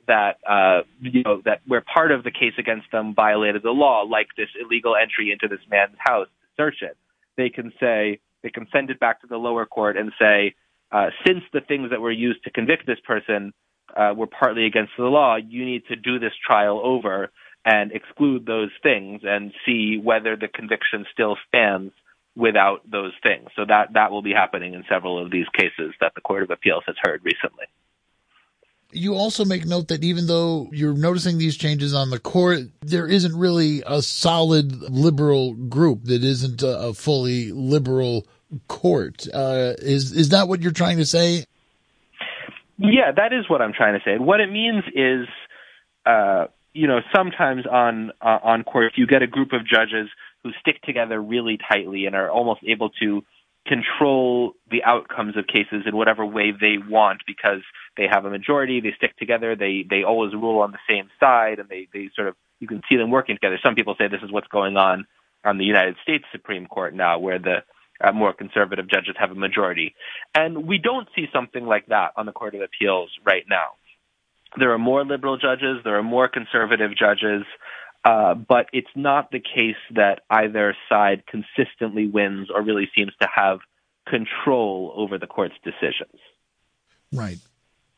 that 0.08 0.38
uh, 0.48 0.82
you 1.02 1.24
know 1.24 1.42
that 1.46 1.62
where 1.68 1.82
part 1.82 2.12
of 2.12 2.24
the 2.24 2.32
case 2.32 2.54
against 2.58 2.92
them 2.92 3.14
violated 3.16 3.64
the 3.64 3.72
law, 3.72 4.02
like 4.02 4.28
this 4.38 4.50
illegal 4.60 4.96
entry 4.96 5.32
into 5.32 5.48
this 5.48 5.64
man's 5.70 5.96
house 5.98 6.28
to 6.28 6.48
search 6.64 6.78
it. 6.82 6.98
They 7.38 7.50
can 7.50 7.72
say 7.80 8.20
they 8.44 8.50
can 8.50 8.68
send 8.72 8.90
it 8.90 9.00
back 9.00 9.22
to 9.22 9.28
the 9.28 9.38
lower 9.38 9.66
court 9.66 9.98
and 9.98 10.12
say, 10.20 10.56
uh, 10.92 11.10
since 11.26 11.44
the 11.52 11.62
things 11.62 11.90
that 11.90 12.02
were 12.02 12.12
used 12.12 12.44
to 12.44 12.52
convict 12.52 12.86
this 12.86 13.00
person 13.06 13.54
uh, 13.96 14.14
were 14.16 14.28
partly 14.28 14.66
against 14.66 14.92
the 14.98 15.06
law, 15.06 15.36
you 15.36 15.66
need 15.66 15.84
to 15.88 15.96
do 15.96 16.20
this 16.20 16.34
trial 16.46 16.80
over 16.84 17.32
and 17.66 17.92
exclude 17.92 18.46
those 18.46 18.70
things 18.84 19.22
and 19.24 19.52
see 19.66 20.00
whether 20.02 20.36
the 20.36 20.48
conviction 20.48 21.06
still 21.12 21.36
stands 21.48 21.92
without 22.36 22.82
those 22.90 23.14
things. 23.24 23.50
So 23.56 23.66
that 23.68 23.94
that 23.94 24.12
will 24.12 24.22
be 24.22 24.34
happening 24.34 24.74
in 24.74 24.84
several 24.90 25.24
of 25.24 25.32
these 25.32 25.48
cases 25.58 25.94
that 26.02 26.14
the 26.16 26.22
Court 26.22 26.44
of 26.44 26.52
Appeals 26.52 26.84
has 26.86 26.96
heard 27.02 27.22
recently. 27.24 27.66
You 28.96 29.16
also 29.16 29.44
make 29.44 29.66
note 29.66 29.90
that 29.90 30.04
even 30.04 30.28
though 30.28 30.70
you're 30.72 30.94
noticing 30.94 31.38
these 31.38 31.58
changes 31.58 31.94
on 31.94 32.10
the 32.10 32.20
court, 32.20 32.62
there 32.82 33.08
isn't 33.08 33.36
really 33.36 33.84
a 33.86 34.02
solid 34.02 34.72
liberal 34.90 35.54
group 35.54 36.06
that 36.06 36.24
isn't 36.24 36.64
a, 36.64 36.94
fully 36.94 37.52
liberal 37.52 38.26
court. 38.68 39.28
Uh, 39.34 39.74
is 39.80 40.14
is 40.14 40.30
that 40.30 40.48
what 40.48 40.62
you're 40.62 40.72
trying 40.72 40.98
to 40.98 41.06
say? 41.06 41.44
Yeah, 42.78 43.12
that 43.16 43.34
is 43.34 43.50
what 43.50 43.62
I'm 43.62 43.74
trying 43.74 44.00
to 44.00 44.04
say. 44.06 44.18
What 44.18 44.40
it 44.40 44.52
means 44.52 44.84
is, 44.94 45.28
uh, 46.06 46.46
you 46.74 46.88
know, 46.88 47.00
sometimes 47.14 47.66
on 47.66 48.12
uh, 48.22 48.40
on 48.44 48.64
court 48.64 48.86
if 48.86 48.98
you 48.98 49.08
get 49.08 49.22
a 49.22 49.28
group 49.28 49.52
of 49.52 49.68
judges 49.68 50.10
who 50.44 50.52
stick 50.62 50.82
together 50.84 51.22
really 51.22 51.58
tightly 51.58 52.06
and 52.06 52.16
are 52.16 52.30
almost 52.30 52.62
able 52.66 52.92
to 53.02 53.24
control 53.66 54.54
the 54.70 54.84
outcomes 54.84 55.36
of 55.38 55.48
cases 55.48 55.84
in 55.86 55.96
whatever 55.96 56.26
way 56.26 56.52
they 56.52 56.78
want 56.78 57.22
because 57.26 57.62
they 57.98 58.08
have 58.10 58.26
a 58.26 58.30
majority, 58.30 58.80
they 58.80 58.94
stick 58.96 59.18
together, 59.18 59.56
they 59.56 59.86
they 59.90 60.04
always 60.04 60.34
rule 60.34 60.62
on 60.62 60.72
the 60.72 60.80
same 60.88 61.10
side, 61.20 61.60
and 61.60 61.70
they 61.70 61.88
they 61.94 62.10
sort 62.16 62.28
of 62.28 62.36
you 62.60 62.68
can 62.68 62.82
see 62.88 62.96
them 62.96 63.12
working 63.12 63.36
together. 63.36 63.60
Some 63.64 63.76
people 63.76 63.96
say 63.98 64.08
this 64.08 64.22
is 64.24 64.32
what's 64.32 64.48
going 64.48 64.78
on 64.78 65.06
on 65.44 65.58
the 65.58 65.66
United 65.66 65.96
States 66.04 66.26
Supreme 66.32 66.68
Court 66.68 66.94
now, 66.94 67.20
where 67.20 67.40
the 67.40 67.64
uh, 68.04 68.12
more 68.12 68.34
conservative 68.34 68.90
judges 68.90 69.16
have 69.18 69.32
a 69.32 69.36
majority, 69.36 69.96
and 70.36 70.68
we 70.68 70.78
don't 70.78 71.08
see 71.16 71.26
something 71.34 71.66
like 71.66 71.88
that 71.88 72.12
on 72.18 72.26
the 72.26 72.32
Court 72.32 72.54
of 72.54 72.62
Appeals 72.62 73.10
right 73.26 73.46
now. 73.50 73.78
There 74.58 74.72
are 74.72 74.78
more 74.78 75.04
liberal 75.04 75.38
judges, 75.38 75.78
there 75.84 75.98
are 75.98 76.04
more 76.04 76.28
conservative 76.28 76.92
judges. 76.98 77.44
Uh, 78.06 78.36
but 78.36 78.68
it's 78.72 78.88
not 78.96 79.32
the 79.32 79.40
case 79.40 79.76
that 79.96 80.22
either 80.30 80.76
side 80.88 81.24
consistently 81.26 82.08
wins 82.08 82.50
or 82.54 82.62
really 82.62 82.88
seems 82.96 83.12
to 83.20 83.28
have 83.34 83.60
control 84.08 84.94
over 84.96 85.18
the 85.18 85.26
court's 85.26 85.56
decisions. 85.64 86.20
Right. 87.12 87.40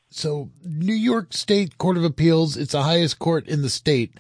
So, 0.10 0.50
New 0.64 0.94
York 0.94 1.34
State 1.34 1.78
Court 1.78 1.98
of 1.98 2.06
Appeals, 2.06 2.56
it's 2.56 2.72
the 2.72 2.84
highest 2.84 3.20
court 3.20 3.48
in 3.48 3.62
the 3.62 3.70
state. 3.70 4.14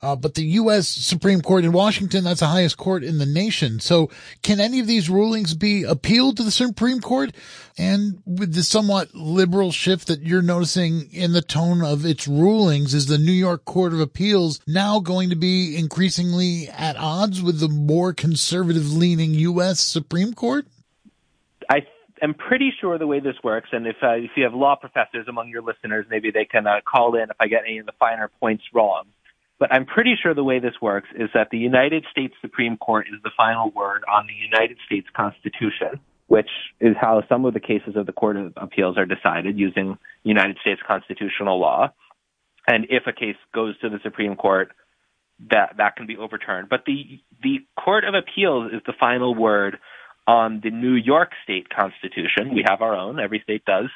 Uh, 0.00 0.14
but 0.14 0.34
the 0.34 0.44
U.S. 0.44 0.86
Supreme 0.86 1.40
Court 1.40 1.64
in 1.64 1.72
Washington, 1.72 2.22
that's 2.22 2.38
the 2.38 2.46
highest 2.46 2.76
court 2.76 3.02
in 3.02 3.18
the 3.18 3.26
nation. 3.26 3.80
So 3.80 4.10
can 4.42 4.60
any 4.60 4.78
of 4.78 4.86
these 4.86 5.10
rulings 5.10 5.54
be 5.54 5.82
appealed 5.82 6.36
to 6.36 6.44
the 6.44 6.52
Supreme 6.52 7.00
Court? 7.00 7.32
And 7.76 8.22
with 8.24 8.54
the 8.54 8.62
somewhat 8.62 9.12
liberal 9.12 9.72
shift 9.72 10.06
that 10.06 10.22
you're 10.22 10.40
noticing 10.42 11.12
in 11.12 11.32
the 11.32 11.42
tone 11.42 11.82
of 11.82 12.04
its 12.04 12.28
rulings, 12.28 12.94
is 12.94 13.06
the 13.06 13.18
New 13.18 13.32
York 13.32 13.64
Court 13.64 13.92
of 13.92 13.98
Appeals 13.98 14.60
now 14.68 15.00
going 15.00 15.30
to 15.30 15.36
be 15.36 15.76
increasingly 15.76 16.68
at 16.68 16.96
odds 16.96 17.42
with 17.42 17.58
the 17.58 17.68
more 17.68 18.12
conservative 18.12 18.92
leaning 18.92 19.34
U.S. 19.34 19.80
Supreme 19.80 20.32
Court? 20.32 20.66
I 21.68 21.86
am 22.22 22.34
pretty 22.34 22.72
sure 22.80 22.98
the 22.98 23.06
way 23.06 23.18
this 23.18 23.36
works, 23.42 23.70
and 23.72 23.86
if 23.86 23.96
uh, 24.02 24.12
if 24.12 24.30
you 24.36 24.44
have 24.44 24.54
law 24.54 24.76
professors 24.76 25.26
among 25.28 25.48
your 25.48 25.62
listeners, 25.62 26.06
maybe 26.08 26.30
they 26.30 26.44
can 26.44 26.66
uh, 26.66 26.80
call 26.84 27.16
in 27.16 27.24
if 27.24 27.36
I 27.40 27.48
get 27.48 27.62
any 27.66 27.78
of 27.78 27.86
the 27.86 27.92
finer 27.98 28.30
points 28.40 28.62
wrong. 28.72 29.04
But 29.58 29.72
I'm 29.72 29.86
pretty 29.86 30.14
sure 30.20 30.34
the 30.34 30.44
way 30.44 30.60
this 30.60 30.74
works 30.80 31.08
is 31.16 31.30
that 31.34 31.48
the 31.50 31.58
United 31.58 32.04
States 32.10 32.34
Supreme 32.40 32.76
Court 32.76 33.06
is 33.12 33.20
the 33.24 33.30
final 33.36 33.70
word 33.70 34.04
on 34.10 34.26
the 34.26 34.34
United 34.34 34.78
States 34.86 35.08
Constitution, 35.16 36.00
which 36.28 36.50
is 36.80 36.94
how 37.00 37.22
some 37.28 37.44
of 37.44 37.54
the 37.54 37.60
cases 37.60 37.96
of 37.96 38.06
the 38.06 38.12
Court 38.12 38.36
of 38.36 38.52
Appeals 38.56 38.96
are 38.96 39.06
decided 39.06 39.58
using 39.58 39.98
United 40.22 40.58
States 40.60 40.80
constitutional 40.86 41.58
law. 41.58 41.92
And 42.68 42.86
if 42.90 43.04
a 43.06 43.12
case 43.12 43.36
goes 43.52 43.78
to 43.80 43.88
the 43.88 43.98
Supreme 44.02 44.36
Court, 44.36 44.70
that 45.50 45.74
that 45.78 45.96
can 45.96 46.06
be 46.06 46.16
overturned. 46.16 46.68
But 46.68 46.84
the 46.86 47.20
the 47.42 47.58
Court 47.82 48.04
of 48.04 48.14
Appeals 48.14 48.72
is 48.72 48.82
the 48.86 48.92
final 48.98 49.34
word 49.34 49.78
on 50.26 50.60
the 50.62 50.70
New 50.70 50.94
York 50.94 51.30
State 51.44 51.68
Constitution. 51.70 52.54
We 52.54 52.64
have 52.68 52.82
our 52.82 52.94
own; 52.94 53.18
every 53.18 53.40
state 53.40 53.64
does. 53.64 53.88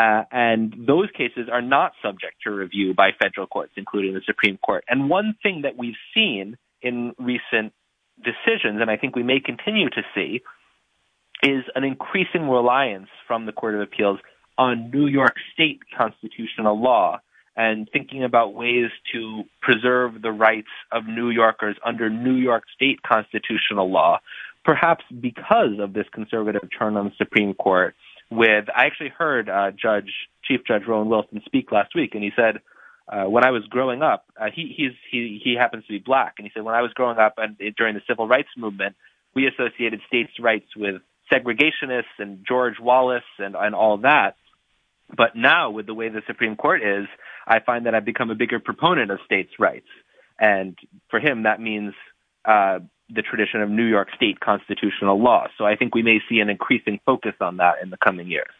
Uh, 0.00 0.24
and 0.32 0.74
those 0.86 1.10
cases 1.10 1.50
are 1.52 1.60
not 1.60 1.92
subject 2.02 2.36
to 2.42 2.50
review 2.50 2.94
by 2.94 3.10
federal 3.22 3.46
courts, 3.46 3.72
including 3.76 4.14
the 4.14 4.22
Supreme 4.24 4.56
Court. 4.56 4.82
And 4.88 5.10
one 5.10 5.34
thing 5.42 5.62
that 5.62 5.76
we've 5.76 6.00
seen 6.14 6.56
in 6.80 7.12
recent 7.18 7.74
decisions, 8.16 8.80
and 8.80 8.90
I 8.90 8.96
think 8.96 9.14
we 9.14 9.22
may 9.22 9.40
continue 9.40 9.90
to 9.90 10.02
see, 10.14 10.40
is 11.42 11.64
an 11.74 11.84
increasing 11.84 12.48
reliance 12.48 13.08
from 13.26 13.44
the 13.44 13.52
Court 13.52 13.74
of 13.74 13.82
Appeals 13.82 14.18
on 14.56 14.90
New 14.90 15.06
York 15.06 15.34
State 15.52 15.80
constitutional 15.96 16.80
law 16.80 17.20
and 17.54 17.86
thinking 17.92 18.24
about 18.24 18.54
ways 18.54 18.90
to 19.12 19.42
preserve 19.60 20.22
the 20.22 20.32
rights 20.32 20.68
of 20.92 21.06
New 21.06 21.28
Yorkers 21.28 21.76
under 21.84 22.08
New 22.08 22.36
York 22.36 22.64
State 22.74 23.02
constitutional 23.02 23.90
law, 23.90 24.20
perhaps 24.64 25.04
because 25.20 25.78
of 25.78 25.92
this 25.92 26.06
conservative 26.10 26.62
turn 26.78 26.96
on 26.96 27.06
the 27.06 27.12
Supreme 27.18 27.52
Court 27.52 27.94
with 28.30 28.66
I 28.74 28.86
actually 28.86 29.12
heard 29.16 29.48
uh, 29.48 29.70
Judge 29.70 30.10
Chief 30.44 30.60
Judge 30.66 30.82
Rowan 30.86 31.08
Wilson 31.08 31.42
speak 31.44 31.72
last 31.72 31.94
week, 31.94 32.14
and 32.14 32.22
he 32.22 32.30
said 32.36 32.60
uh, 33.08 33.24
when 33.28 33.44
I 33.44 33.50
was 33.50 33.64
growing 33.68 34.02
up, 34.02 34.26
uh, 34.40 34.46
he 34.54 34.72
he's 34.76 34.92
he 35.10 35.40
he 35.42 35.56
happens 35.58 35.84
to 35.86 35.92
be 35.92 35.98
black, 35.98 36.34
and 36.38 36.46
he 36.46 36.52
said 36.54 36.62
when 36.62 36.74
I 36.74 36.82
was 36.82 36.92
growing 36.92 37.18
up 37.18 37.34
and 37.38 37.56
during 37.76 37.94
the 37.94 38.02
civil 38.08 38.28
rights 38.28 38.48
movement, 38.56 38.94
we 39.34 39.48
associated 39.48 40.00
states' 40.06 40.32
rights 40.38 40.68
with 40.76 41.02
segregationists 41.32 42.18
and 42.18 42.44
George 42.46 42.78
Wallace 42.80 43.22
and 43.38 43.56
and 43.56 43.74
all 43.74 43.98
that. 43.98 44.36
But 45.14 45.34
now, 45.34 45.70
with 45.70 45.86
the 45.86 45.94
way 45.94 46.08
the 46.08 46.22
Supreme 46.28 46.54
Court 46.54 46.82
is, 46.84 47.06
I 47.46 47.58
find 47.58 47.86
that 47.86 47.96
I've 47.96 48.04
become 48.04 48.30
a 48.30 48.36
bigger 48.36 48.60
proponent 48.60 49.10
of 49.10 49.18
states' 49.24 49.58
rights, 49.58 49.88
and 50.38 50.78
for 51.10 51.18
him, 51.18 51.42
that 51.42 51.60
means 51.60 51.94
uh, 52.44 52.78
the 53.14 53.22
tradition 53.22 53.60
of 53.62 53.70
New 53.70 53.84
York 53.84 54.08
State 54.14 54.40
constitutional 54.40 55.20
law. 55.22 55.46
So 55.58 55.64
I 55.64 55.76
think 55.76 55.94
we 55.94 56.02
may 56.02 56.18
see 56.28 56.40
an 56.40 56.48
increasing 56.48 57.00
focus 57.04 57.34
on 57.40 57.58
that 57.58 57.76
in 57.82 57.90
the 57.90 57.96
coming 57.96 58.28
years. 58.28 58.52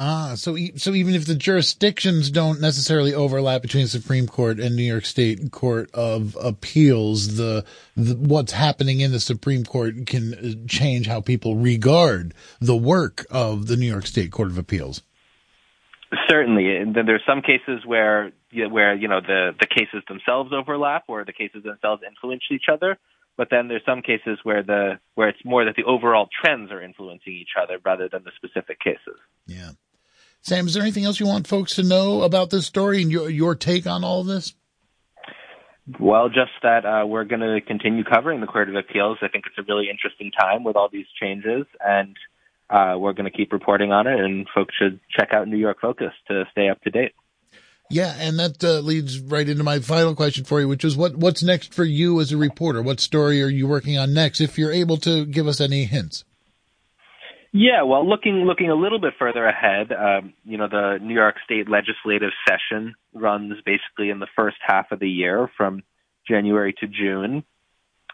Ah, 0.00 0.34
so 0.36 0.56
so 0.76 0.92
even 0.92 1.14
if 1.16 1.26
the 1.26 1.34
jurisdictions 1.34 2.30
don't 2.30 2.60
necessarily 2.60 3.12
overlap 3.12 3.62
between 3.62 3.82
the 3.82 3.88
Supreme 3.88 4.28
Court 4.28 4.60
and 4.60 4.76
New 4.76 4.84
York 4.84 5.04
State 5.04 5.50
Court 5.50 5.90
of 5.92 6.36
Appeals, 6.40 7.36
the, 7.36 7.64
the 7.96 8.14
what's 8.14 8.52
happening 8.52 9.00
in 9.00 9.10
the 9.10 9.18
Supreme 9.18 9.64
Court 9.64 10.06
can 10.06 10.34
uh, 10.34 10.68
change 10.68 11.08
how 11.08 11.20
people 11.20 11.56
regard 11.56 12.32
the 12.60 12.76
work 12.76 13.26
of 13.28 13.66
the 13.66 13.76
New 13.76 13.88
York 13.88 14.06
State 14.06 14.30
Court 14.30 14.50
of 14.50 14.58
Appeals. 14.58 15.02
Certainly, 16.28 16.76
and 16.76 16.94
then 16.94 17.04
there's 17.04 17.24
some 17.26 17.42
cases 17.42 17.84
where 17.84 18.30
where 18.52 18.94
you 18.94 19.08
know 19.08 19.20
the 19.20 19.50
the 19.58 19.66
cases 19.66 20.04
themselves 20.06 20.52
overlap, 20.52 21.06
or 21.08 21.24
the 21.24 21.32
cases 21.32 21.64
themselves 21.64 22.02
influence 22.08 22.44
each 22.52 22.66
other. 22.72 22.98
But 23.38 23.48
then 23.50 23.68
there's 23.68 23.84
some 23.86 24.02
cases 24.02 24.40
where 24.42 24.64
the 24.64 24.98
where 25.14 25.28
it's 25.28 25.44
more 25.44 25.64
that 25.64 25.76
the 25.76 25.84
overall 25.84 26.28
trends 26.44 26.72
are 26.72 26.82
influencing 26.82 27.32
each 27.32 27.54
other 27.60 27.78
rather 27.84 28.08
than 28.10 28.24
the 28.24 28.32
specific 28.36 28.80
cases. 28.80 29.16
Yeah. 29.46 29.70
Sam, 30.42 30.66
is 30.66 30.74
there 30.74 30.82
anything 30.82 31.04
else 31.04 31.20
you 31.20 31.26
want 31.26 31.46
folks 31.46 31.76
to 31.76 31.84
know 31.84 32.22
about 32.22 32.50
this 32.50 32.66
story 32.66 33.00
and 33.00 33.12
your 33.12 33.30
your 33.30 33.54
take 33.54 33.86
on 33.86 34.02
all 34.02 34.20
of 34.20 34.26
this? 34.26 34.54
Well, 36.00 36.28
just 36.28 36.50
that 36.62 36.84
uh, 36.84 37.06
we're 37.06 37.24
going 37.24 37.40
to 37.40 37.60
continue 37.66 38.04
covering 38.04 38.40
the 38.40 38.46
Court 38.46 38.68
of 38.68 38.74
Appeals. 38.74 39.18
I 39.22 39.28
think 39.28 39.44
it's 39.46 39.56
a 39.56 39.72
really 39.72 39.88
interesting 39.88 40.30
time 40.38 40.62
with 40.64 40.76
all 40.76 40.90
these 40.92 41.06
changes, 41.18 41.64
and 41.80 42.14
uh, 42.68 42.96
we're 42.98 43.14
going 43.14 43.30
to 43.30 43.34
keep 43.34 43.52
reporting 43.52 43.90
on 43.90 44.06
it. 44.06 44.20
And 44.20 44.46
folks 44.54 44.74
should 44.74 45.00
check 45.16 45.30
out 45.32 45.48
New 45.48 45.56
York 45.56 45.78
Focus 45.80 46.12
to 46.26 46.44
stay 46.50 46.68
up 46.68 46.82
to 46.82 46.90
date. 46.90 47.12
Yeah, 47.90 48.14
and 48.18 48.38
that 48.38 48.62
uh, 48.62 48.80
leads 48.80 49.18
right 49.20 49.48
into 49.48 49.64
my 49.64 49.78
final 49.78 50.14
question 50.14 50.44
for 50.44 50.60
you, 50.60 50.68
which 50.68 50.84
is 50.84 50.96
what 50.96 51.16
what's 51.16 51.42
next 51.42 51.72
for 51.72 51.84
you 51.84 52.20
as 52.20 52.32
a 52.32 52.36
reporter? 52.36 52.82
What 52.82 53.00
story 53.00 53.42
are 53.42 53.48
you 53.48 53.66
working 53.66 53.96
on 53.96 54.12
next? 54.12 54.40
If 54.40 54.58
you're 54.58 54.72
able 54.72 54.98
to 54.98 55.24
give 55.24 55.46
us 55.46 55.60
any 55.60 55.84
hints. 55.84 56.24
Yeah, 57.50 57.82
well, 57.84 58.06
looking 58.06 58.44
looking 58.44 58.68
a 58.68 58.74
little 58.74 59.00
bit 59.00 59.14
further 59.18 59.46
ahead, 59.46 59.90
um, 59.90 60.34
you 60.44 60.58
know, 60.58 60.68
the 60.68 60.98
New 61.00 61.14
York 61.14 61.36
State 61.44 61.68
legislative 61.70 62.30
session 62.46 62.94
runs 63.14 63.54
basically 63.64 64.10
in 64.10 64.18
the 64.18 64.28
first 64.36 64.58
half 64.60 64.92
of 64.92 65.00
the 65.00 65.08
year 65.08 65.50
from 65.56 65.82
January 66.28 66.74
to 66.80 66.86
June, 66.86 67.42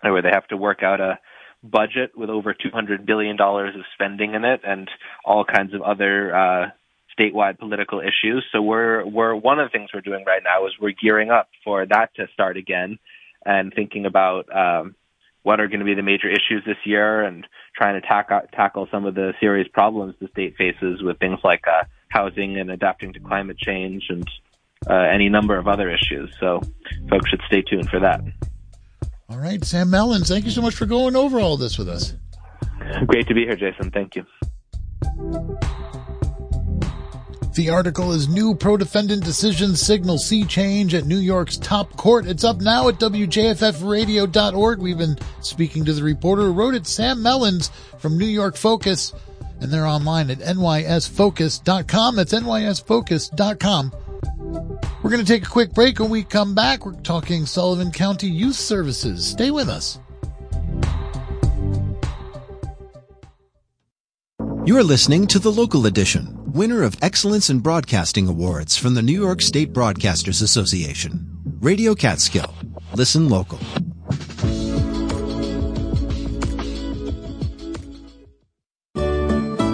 where 0.02 0.22
they 0.22 0.30
have 0.32 0.46
to 0.48 0.56
work 0.56 0.84
out 0.84 1.00
a 1.00 1.18
budget 1.64 2.12
with 2.16 2.30
over 2.30 2.54
$200 2.54 3.06
billion 3.06 3.36
of 3.40 3.84
spending 3.94 4.34
in 4.34 4.44
it 4.44 4.60
and 4.64 4.88
all 5.24 5.44
kinds 5.44 5.74
of 5.74 5.82
other 5.82 6.34
uh, 6.34 6.66
statewide 7.18 7.58
political 7.58 8.00
issues. 8.00 8.44
So 8.52 8.62
we're 8.62 9.04
we're 9.06 9.34
one 9.34 9.58
of 9.58 9.70
the 9.70 9.76
things 9.76 9.90
we're 9.92 10.00
doing 10.00 10.24
right 10.24 10.42
now 10.42 10.66
is 10.66 10.72
we're 10.80 10.92
gearing 10.92 11.30
up 11.30 11.48
for 11.64 11.86
that 11.86 12.14
to 12.16 12.26
start 12.32 12.56
again 12.56 12.98
and 13.44 13.72
thinking 13.74 14.06
about 14.06 14.54
um, 14.54 14.94
what 15.42 15.60
are 15.60 15.68
going 15.68 15.80
to 15.80 15.86
be 15.86 15.94
the 15.94 16.02
major 16.02 16.28
issues 16.28 16.62
this 16.66 16.78
year 16.84 17.22
and 17.22 17.46
trying 17.76 18.00
to 18.00 18.06
tack- 18.06 18.50
tackle 18.52 18.88
some 18.90 19.04
of 19.04 19.14
the 19.14 19.34
serious 19.40 19.68
problems 19.72 20.14
the 20.20 20.28
state 20.28 20.56
faces 20.56 21.02
with 21.02 21.18
things 21.18 21.38
like 21.44 21.62
uh, 21.68 21.84
housing 22.08 22.58
and 22.58 22.70
adapting 22.70 23.12
to 23.12 23.20
climate 23.20 23.58
change 23.58 24.04
and 24.08 24.28
uh, 24.88 24.94
any 24.94 25.28
number 25.28 25.58
of 25.58 25.68
other 25.68 25.90
issues. 25.90 26.34
So 26.40 26.60
folks 27.10 27.28
should 27.28 27.42
stay 27.46 27.62
tuned 27.62 27.88
for 27.90 28.00
that. 28.00 28.20
All 29.28 29.38
right, 29.38 29.62
Sam 29.64 29.88
Mellins, 29.88 30.28
thank 30.28 30.44
you 30.44 30.50
so 30.50 30.62
much 30.62 30.74
for 30.74 30.86
going 30.86 31.16
over 31.16 31.40
all 31.40 31.56
this 31.56 31.78
with 31.78 31.88
us. 31.88 32.14
Great 33.06 33.26
to 33.28 33.34
be 33.34 33.44
here, 33.44 33.56
Jason. 33.56 33.90
Thank 33.90 34.16
you. 34.16 34.24
The 37.54 37.70
article 37.70 38.10
is 38.10 38.28
New 38.28 38.56
Pro 38.56 38.76
Defendant 38.76 39.22
Decisions 39.22 39.80
Signal 39.80 40.18
Sea 40.18 40.44
Change 40.44 40.92
at 40.92 41.06
New 41.06 41.18
York's 41.18 41.56
Top 41.56 41.96
Court. 41.96 42.26
It's 42.26 42.42
up 42.42 42.60
now 42.60 42.88
at 42.88 42.98
WJFFradio.org. 42.98 44.80
We've 44.80 44.98
been 44.98 45.16
speaking 45.40 45.84
to 45.84 45.92
the 45.92 46.02
reporter 46.02 46.42
who 46.42 46.52
wrote 46.52 46.74
it, 46.74 46.84
Sam 46.84 47.18
Mellins 47.18 47.70
from 48.00 48.18
New 48.18 48.26
York 48.26 48.56
Focus, 48.56 49.12
and 49.60 49.70
they're 49.70 49.86
online 49.86 50.30
at 50.30 50.38
nysfocus.com. 50.38 52.16
That's 52.16 52.32
nysfocus.com. 52.32 53.92
We're 55.04 55.10
going 55.10 55.24
to 55.24 55.32
take 55.32 55.46
a 55.46 55.50
quick 55.50 55.74
break. 55.74 56.00
When 56.00 56.10
we 56.10 56.24
come 56.24 56.56
back, 56.56 56.84
we're 56.84 56.94
talking 57.02 57.46
Sullivan 57.46 57.92
County 57.92 58.28
Youth 58.28 58.56
Services. 58.56 59.24
Stay 59.24 59.52
with 59.52 59.68
us. 59.68 60.00
You're 64.66 64.82
listening 64.82 65.28
to 65.28 65.38
the 65.38 65.52
local 65.52 65.86
edition 65.86 66.43
winner 66.54 66.84
of 66.84 66.96
Excellence 67.02 67.50
in 67.50 67.58
Broadcasting 67.58 68.28
Awards 68.28 68.76
from 68.76 68.94
the 68.94 69.02
New 69.02 69.20
York 69.20 69.42
State 69.42 69.72
Broadcasters 69.72 70.40
Association. 70.40 71.26
Radio 71.60 71.96
Catskill. 71.96 72.54
Listen 72.94 73.28
local. 73.28 73.58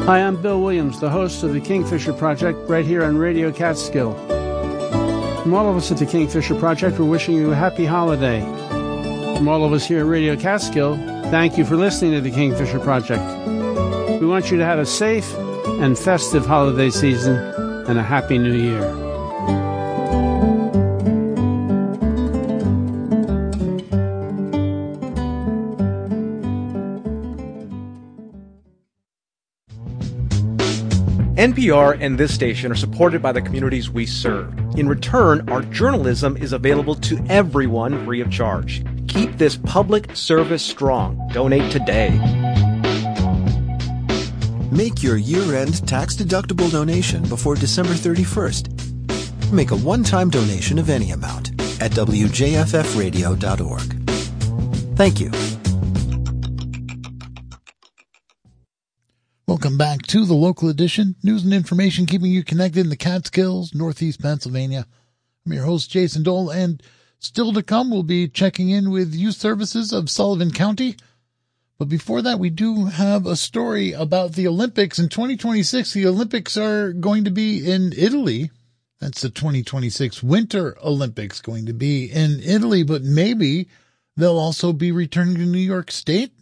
Hi, 0.07 0.23
I'm 0.23 0.41
Bill 0.41 0.63
Williams, 0.63 1.01
the 1.01 1.11
host 1.11 1.43
of 1.43 1.53
the 1.53 1.61
Kingfisher 1.61 2.15
Project, 2.15 2.59
right 2.67 2.87
here 2.87 3.05
on 3.05 3.19
Radio 3.19 3.53
Catskill. 3.53 4.15
From 5.43 5.53
all 5.53 5.69
of 5.69 5.77
us 5.77 5.93
at 5.93 5.99
the 5.99 6.07
Kingfisher 6.07 6.55
Project, 6.55 6.99
we're 6.99 7.05
wishing 7.05 7.37
you 7.37 7.53
a 7.53 7.55
happy 7.55 7.85
holiday. 7.85 8.41
From 9.37 9.49
all 9.49 9.67
of 9.67 9.75
us 9.75 9.87
here 9.87 10.01
at 10.01 10.07
Radio 10.07 10.35
Catskill, 10.35 10.97
thank 11.25 11.59
you 11.59 11.67
for 11.67 11.77
listening 11.77 12.13
to 12.13 12.23
the 12.23 12.31
Kingfisher 12.31 12.81
Project. 12.81 13.23
We 14.19 14.27
want 14.27 14.51
you 14.51 14.57
to 14.57 14.65
have 14.65 14.79
a 14.79 14.87
safe 14.87 15.31
and 15.67 15.99
festive 15.99 16.47
holiday 16.47 16.91
season 16.91 17.37
and 17.89 17.99
a 17.99 18.03
happy 18.03 18.39
new 18.39 18.55
year. 18.55 19.11
NPR 31.41 31.97
and 31.99 32.19
this 32.19 32.35
station 32.35 32.71
are 32.71 32.75
supported 32.75 33.23
by 33.23 33.33
the 33.33 33.41
communities 33.41 33.89
we 33.89 34.05
serve. 34.05 34.53
In 34.77 34.87
return, 34.87 35.49
our 35.49 35.63
journalism 35.63 36.37
is 36.37 36.53
available 36.53 36.95
to 36.97 37.19
everyone 37.31 38.05
free 38.05 38.21
of 38.21 38.31
charge. 38.31 38.85
Keep 39.09 39.39
this 39.39 39.57
public 39.57 40.15
service 40.15 40.63
strong. 40.63 41.19
Donate 41.33 41.73
today. 41.73 42.11
Make 44.73 45.03
your 45.03 45.17
year-end 45.17 45.85
tax-deductible 45.89 46.71
donation 46.71 47.25
before 47.25 47.57
December 47.57 47.91
31st. 47.91 49.53
Make 49.53 49.73
a 49.73 49.77
one-time 49.77 50.31
donation 50.31 50.79
of 50.79 50.89
any 50.89 51.11
amount 51.11 51.51
at 51.83 51.91
wjffradio.org. 51.91 52.51
Thank 54.97 55.19
you. 55.19 55.33
Welcome 59.49 59.77
back 59.77 60.03
to 60.03 60.25
the 60.25 60.35
local 60.35 60.69
edition. 60.69 61.17
News 61.25 61.43
and 61.43 61.53
information 61.53 62.07
keeping 62.07 62.31
you 62.31 62.45
connected 62.45 62.79
in 62.83 62.91
the 62.91 62.97
Catskills, 62.97 63.75
Northeast 63.75 64.23
Pennsylvania. 64.23 64.87
I'm 65.45 65.53
your 65.53 65.65
host, 65.65 65.91
Jason 65.91 66.23
Dole, 66.23 66.51
and 66.51 66.81
still 67.19 67.53
to 67.55 67.65
come, 67.65 67.91
we'll 67.91 68.05
be 68.05 68.29
checking 68.29 68.71
in 68.71 68.93
with 68.93 69.17
youth 69.17 69.35
services 69.35 69.93
of 69.93 70.09
Sullivan 70.09 70.53
County– 70.53 70.95
but 71.81 71.89
before 71.89 72.21
that, 72.21 72.39
we 72.39 72.51
do 72.51 72.85
have 72.85 73.25
a 73.25 73.35
story 73.35 73.93
about 73.93 74.35
the 74.35 74.47
Olympics 74.47 74.99
in 74.99 75.09
2026. 75.09 75.95
The 75.95 76.07
Olympics 76.07 76.59
are 76.59 76.93
going 76.93 77.25
to 77.25 77.31
be 77.31 77.67
in 77.67 77.95
Italy. 77.97 78.51
That's 79.01 79.23
the 79.23 79.31
2026 79.31 80.23
Winter 80.23 80.77
Olympics 80.85 81.41
going 81.41 81.65
to 81.65 81.73
be 81.73 82.05
in 82.05 82.41
Italy, 82.45 82.83
but 82.83 83.03
maybe 83.03 83.71
they'll 84.15 84.39
also 84.39 84.75
be 84.75 84.93
returning 84.93 85.37
to 85.37 85.47
New 85.47 85.57
York 85.57 85.91
State. 85.91 86.33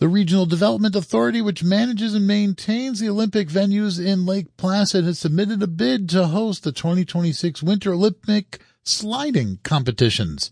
The 0.00 0.08
Regional 0.08 0.44
Development 0.44 0.96
Authority, 0.96 1.40
which 1.40 1.62
manages 1.62 2.12
and 2.12 2.26
maintains 2.26 2.98
the 2.98 3.10
Olympic 3.10 3.48
venues 3.48 4.04
in 4.04 4.26
Lake 4.26 4.56
Placid, 4.56 5.04
has 5.04 5.20
submitted 5.20 5.62
a 5.62 5.68
bid 5.68 6.08
to 6.08 6.26
host 6.26 6.64
the 6.64 6.72
2026 6.72 7.62
Winter 7.62 7.92
Olympic 7.92 8.60
sliding 8.82 9.60
competitions. 9.62 10.50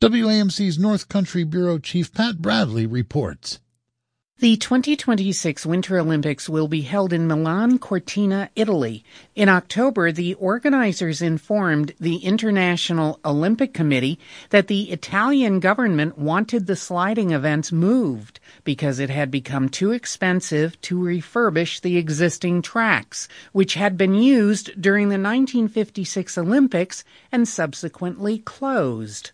WAMC's 0.00 0.78
North 0.78 1.10
Country 1.10 1.44
Bureau 1.44 1.76
Chief 1.76 2.10
Pat 2.14 2.38
Bradley 2.38 2.86
reports. 2.86 3.60
The 4.44 4.58
2026 4.58 5.64
Winter 5.64 5.98
Olympics 5.98 6.50
will 6.50 6.68
be 6.68 6.82
held 6.82 7.14
in 7.14 7.26
Milan 7.26 7.78
Cortina, 7.78 8.50
Italy. 8.54 9.02
In 9.34 9.48
October, 9.48 10.12
the 10.12 10.34
organizers 10.34 11.22
informed 11.22 11.94
the 11.98 12.16
International 12.16 13.18
Olympic 13.24 13.72
Committee 13.72 14.18
that 14.50 14.66
the 14.66 14.90
Italian 14.90 15.60
government 15.60 16.18
wanted 16.18 16.66
the 16.66 16.76
sliding 16.76 17.30
events 17.30 17.72
moved 17.72 18.38
because 18.64 18.98
it 18.98 19.08
had 19.08 19.30
become 19.30 19.70
too 19.70 19.92
expensive 19.92 20.78
to 20.82 20.98
refurbish 20.98 21.80
the 21.80 21.96
existing 21.96 22.60
tracks, 22.60 23.28
which 23.52 23.72
had 23.72 23.96
been 23.96 24.12
used 24.12 24.78
during 24.78 25.08
the 25.08 25.14
1956 25.14 26.36
Olympics 26.36 27.02
and 27.32 27.48
subsequently 27.48 28.40
closed. 28.40 29.30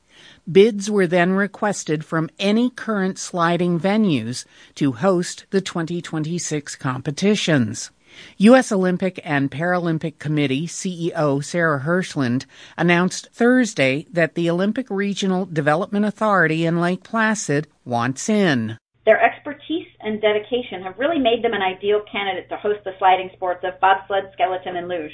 Bids 0.51 0.91
were 0.91 1.07
then 1.07 1.33
requested 1.33 2.05
from 2.05 2.31
any 2.39 2.71
current 2.71 3.19
sliding 3.19 3.79
venues 3.79 4.45
to 4.75 4.93
host 4.93 5.45
the 5.51 5.61
2026 5.61 6.75
competitions. 6.77 7.91
U.S. 8.39 8.73
Olympic 8.73 9.21
and 9.23 9.51
Paralympic 9.51 10.19
Committee 10.19 10.67
CEO 10.67 11.45
Sarah 11.45 11.81
Hirshland 11.81 12.47
announced 12.77 13.29
Thursday 13.33 14.07
that 14.11 14.35
the 14.35 14.51
Olympic 14.51 14.91
Regional 14.91 15.47
Development 15.47 16.05
Authority 16.05 16.65
in 16.67 16.81
Lake 16.81 17.05
Placid 17.05 17.69
wants 17.85 18.29
in. 18.29 18.77
Their 19.05 19.23
expertise 19.23 19.87
and 20.01 20.21
dedication 20.21 20.83
have 20.83 20.99
really 20.99 21.21
made 21.21 21.45
them 21.45 21.55
an 21.55 21.63
ideal 21.63 22.01
candidate 22.11 22.49
to 22.49 22.57
host 22.57 22.81
the 22.85 22.95
sliding 22.99 23.31
sports 23.35 23.63
of 23.63 23.79
bobsled, 23.79 24.31
skeleton, 24.33 24.77
and 24.77 24.89
luge. 24.89 25.13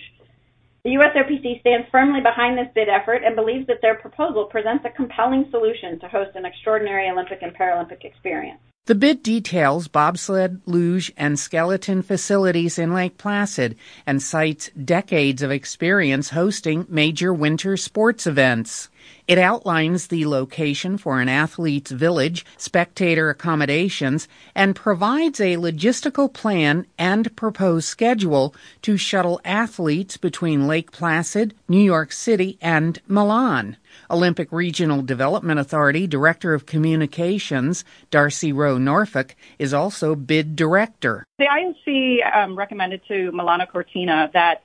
The 0.86 0.92
USOPC 0.92 1.58
stands 1.62 1.88
firmly 1.90 2.20
behind 2.20 2.56
this 2.56 2.68
bid 2.72 2.88
effort 2.88 3.24
and 3.24 3.34
believes 3.34 3.66
that 3.66 3.82
their 3.82 3.96
proposal 3.96 4.44
presents 4.44 4.84
a 4.84 4.90
compelling 4.90 5.48
solution 5.50 5.98
to 5.98 6.06
host 6.06 6.36
an 6.36 6.44
extraordinary 6.44 7.10
Olympic 7.10 7.42
and 7.42 7.52
Paralympic 7.52 8.04
experience. 8.04 8.60
The 8.84 8.94
bid 8.94 9.24
details 9.24 9.88
bobsled, 9.88 10.60
luge, 10.64 11.12
and 11.16 11.40
skeleton 11.40 12.02
facilities 12.02 12.78
in 12.78 12.94
Lake 12.94 13.18
Placid 13.18 13.76
and 14.06 14.22
cites 14.22 14.70
decades 14.84 15.42
of 15.42 15.50
experience 15.50 16.30
hosting 16.30 16.86
major 16.88 17.34
winter 17.34 17.76
sports 17.76 18.24
events. 18.24 18.88
It 19.28 19.38
outlines 19.38 20.06
the 20.06 20.26
location 20.26 20.98
for 20.98 21.20
an 21.20 21.28
athlete's 21.28 21.90
village, 21.90 22.44
spectator 22.56 23.28
accommodations, 23.28 24.28
and 24.54 24.76
provides 24.76 25.40
a 25.40 25.56
logistical 25.56 26.32
plan 26.32 26.86
and 26.98 27.34
proposed 27.36 27.88
schedule 27.88 28.54
to 28.82 28.96
shuttle 28.96 29.40
athletes 29.44 30.16
between 30.16 30.68
Lake 30.68 30.92
Placid, 30.92 31.54
New 31.68 31.82
York 31.82 32.12
City, 32.12 32.58
and 32.60 33.00
Milan. 33.08 33.76
Olympic 34.10 34.52
Regional 34.52 35.02
Development 35.02 35.58
Authority 35.58 36.06
Director 36.06 36.54
of 36.54 36.66
Communications, 36.66 37.84
Darcy 38.10 38.52
Rowe 38.52 38.78
Norfolk, 38.78 39.34
is 39.58 39.74
also 39.74 40.14
bid 40.14 40.56
director. 40.56 41.26
The 41.38 41.46
IOC 41.46 42.36
um, 42.36 42.56
recommended 42.56 43.00
to 43.08 43.32
Milano 43.32 43.66
Cortina 43.66 44.30
that 44.34 44.62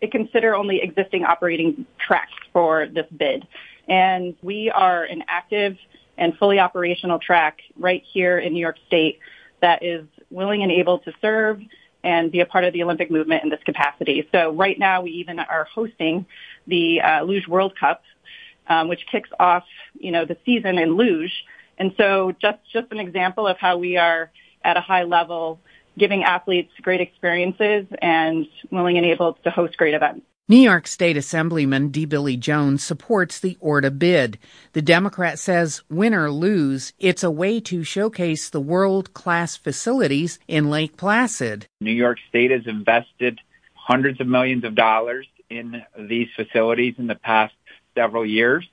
it 0.00 0.10
consider 0.10 0.54
only 0.54 0.80
existing 0.82 1.24
operating 1.24 1.86
tracks 1.98 2.32
for 2.52 2.86
this 2.86 3.06
bid. 3.16 3.46
And 3.88 4.36
we 4.42 4.70
are 4.70 5.04
an 5.04 5.24
active 5.28 5.76
and 6.16 6.36
fully 6.38 6.58
operational 6.58 7.18
track 7.18 7.60
right 7.78 8.02
here 8.12 8.38
in 8.38 8.52
New 8.52 8.60
York 8.60 8.76
State 8.86 9.18
that 9.60 9.82
is 9.82 10.06
willing 10.30 10.62
and 10.62 10.70
able 10.70 10.98
to 11.00 11.12
serve 11.20 11.60
and 12.04 12.32
be 12.32 12.40
a 12.40 12.46
part 12.46 12.64
of 12.64 12.72
the 12.72 12.82
Olympic 12.82 13.10
movement 13.10 13.44
in 13.44 13.50
this 13.50 13.62
capacity. 13.64 14.28
So 14.32 14.52
right 14.52 14.78
now 14.78 15.02
we 15.02 15.10
even 15.12 15.38
are 15.38 15.64
hosting 15.64 16.26
the 16.66 17.00
uh, 17.00 17.22
Luge 17.22 17.46
World 17.46 17.74
Cup, 17.78 18.02
um, 18.68 18.88
which 18.88 19.06
kicks 19.10 19.30
off, 19.38 19.64
you 19.94 20.10
know, 20.10 20.24
the 20.24 20.36
season 20.44 20.78
in 20.78 20.96
luge. 20.96 21.44
And 21.78 21.94
so 21.96 22.32
just, 22.40 22.58
just 22.72 22.90
an 22.90 22.98
example 22.98 23.46
of 23.46 23.56
how 23.58 23.78
we 23.78 23.96
are 23.96 24.30
at 24.64 24.76
a 24.76 24.80
high 24.80 25.04
level 25.04 25.60
giving 25.98 26.24
athletes 26.24 26.72
great 26.80 27.00
experiences 27.00 27.86
and 28.00 28.46
willing 28.70 28.96
and 28.96 29.06
able 29.06 29.34
to 29.44 29.50
host 29.50 29.76
great 29.76 29.94
events. 29.94 30.24
New 30.52 30.60
York 30.60 30.86
State 30.86 31.16
Assemblyman 31.16 31.88
D. 31.88 32.04
Billy 32.04 32.36
Jones 32.36 32.84
supports 32.84 33.40
the 33.40 33.56
ORDA 33.62 33.98
bid. 33.98 34.38
The 34.74 34.82
Democrat 34.82 35.38
says, 35.38 35.82
win 35.88 36.12
or 36.12 36.30
lose, 36.30 36.92
it's 36.98 37.24
a 37.24 37.30
way 37.30 37.58
to 37.60 37.82
showcase 37.82 38.50
the 38.50 38.60
world 38.60 39.14
class 39.14 39.56
facilities 39.56 40.38
in 40.46 40.68
Lake 40.68 40.98
Placid. 40.98 41.68
New 41.80 41.90
York 41.90 42.18
State 42.28 42.50
has 42.50 42.66
invested 42.66 43.40
hundreds 43.72 44.20
of 44.20 44.26
millions 44.26 44.64
of 44.64 44.74
dollars 44.74 45.26
in 45.48 45.82
these 45.98 46.28
facilities 46.36 46.96
in 46.98 47.06
the 47.06 47.14
past 47.14 47.54
several 47.94 48.26
years. 48.26 48.68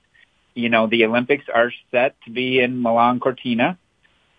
You 0.52 0.68
know, 0.68 0.86
the 0.86 1.06
Olympics 1.06 1.46
are 1.48 1.72
set 1.90 2.14
to 2.26 2.30
be 2.30 2.60
in 2.60 2.82
Milan 2.82 3.20
Cortina 3.20 3.78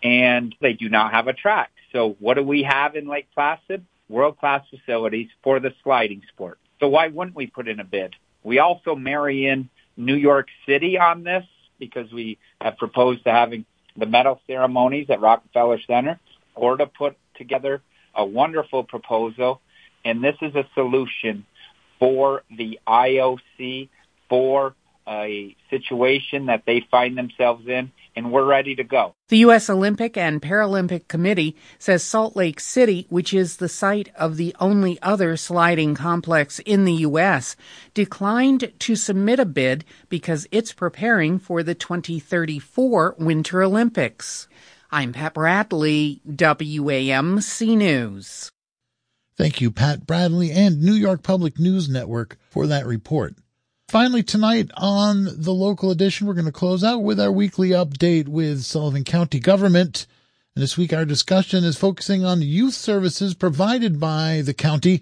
and 0.04 0.54
they 0.62 0.74
do 0.74 0.90
not 0.90 1.12
have 1.12 1.26
a 1.26 1.34
track. 1.34 1.72
So 1.92 2.16
what 2.20 2.36
do 2.36 2.44
we 2.44 2.62
have 2.62 2.96
in 2.96 3.08
Lake 3.08 3.30
Placid? 3.34 3.84
World 4.10 4.38
class 4.38 4.64
facilities 4.70 5.30
for 5.42 5.60
the 5.60 5.74
sliding 5.82 6.22
sport. 6.32 6.60
So 6.82 6.88
why 6.88 7.08
wouldn't 7.08 7.36
we 7.36 7.48
put 7.48 7.68
in 7.68 7.80
a 7.80 7.84
bid? 7.84 8.16
We 8.44 8.60
also 8.60 8.96
marry 8.96 9.48
in 9.48 9.70
New 9.96 10.16
York 10.16 10.48
City 10.66 10.98
on 10.98 11.24
this 11.24 11.46
because 11.80 12.12
we 12.12 12.40
have 12.60 12.78
proposed 12.78 13.24
to 13.26 13.32
having 13.32 13.66
the 13.96 14.08
medal 14.08 14.42
ceremonies 14.48 15.08
at 15.10 15.22
Rockefeller 15.22 15.80
Center 15.86 16.20
or 16.56 16.78
to 16.78 16.88
put 16.88 17.18
together 17.36 17.82
a 18.16 18.26
wonderful 18.26 18.84
proposal. 18.84 19.62
And 20.04 20.24
this 20.24 20.36
is 20.42 20.56
a 20.56 20.68
solution 20.74 21.46
for 22.00 22.44
the 22.50 22.80
IOC 22.88 23.90
for 24.28 24.74
a 25.08 25.56
situation 25.70 26.48
that 26.48 26.64
they 26.66 26.86
find 26.90 27.16
themselves 27.16 27.68
in 27.68 27.92
and 28.16 28.32
we're 28.32 28.46
ready 28.46 28.76
to 28.76 28.84
go. 28.84 29.16
The 29.30 29.40
U.S. 29.40 29.70
Olympic 29.70 30.18
and 30.18 30.42
Paralympic 30.42 31.08
Committee 31.08 31.56
says 31.80 32.04
Salt 32.04 32.36
Lake 32.36 32.60
City, 32.60 33.08
which 33.10 33.34
is 33.34 33.58
the 33.58 33.70
site 33.70 34.10
of 34.16 34.38
the 34.38 34.56
only 34.60 35.02
other 35.02 35.38
sliding 35.38 35.96
complex 35.96 36.60
in 36.60 36.86
the 36.86 36.94
U.S., 36.94 37.56
declined 37.94 38.74
to 38.80 38.96
submit 38.96 39.40
a 39.40 39.46
bid 39.46 39.86
because 40.10 40.48
it's 40.52 40.74
preparing 40.74 41.40
for 41.40 41.64
the 41.64 41.76
2034 41.76 43.16
Winter 43.18 43.64
Olympics. 43.64 44.48
I'm 44.92 45.14
Pat 45.14 45.34
Bradley, 45.34 46.22
WAMC 46.28 47.78
News. 47.78 48.52
Thank 49.38 49.62
you, 49.62 49.72
Pat 49.72 50.06
Bradley 50.06 50.52
and 50.52 50.82
New 50.82 50.94
York 50.94 51.24
Public 51.24 51.58
News 51.58 51.90
Network 51.90 52.38
for 52.50 52.68
that 52.68 52.86
report. 52.86 53.36
Finally, 53.92 54.24
tonight 54.24 54.72
on 54.78 55.28
the 55.36 55.52
local 55.52 55.92
edition, 55.92 56.26
we're 56.26 56.34
going 56.34 56.46
to 56.46 56.52
close 56.54 56.82
out 56.82 57.00
with 57.04 57.20
our 57.20 57.30
weekly 57.30 57.72
update 57.72 58.30
with 58.30 58.62
Sullivan 58.62 59.04
County 59.04 59.38
government. 59.38 60.08
And 60.56 60.64
this 60.64 60.78
week, 60.78 60.94
our 60.94 61.04
discussion 61.04 61.66
is 61.66 61.76
focusing 61.76 62.24
on 62.24 62.42
youth 62.42 62.74
services 62.74 63.34
provided 63.34 64.00
by 64.00 64.44
the 64.46 64.54
county. 64.54 65.02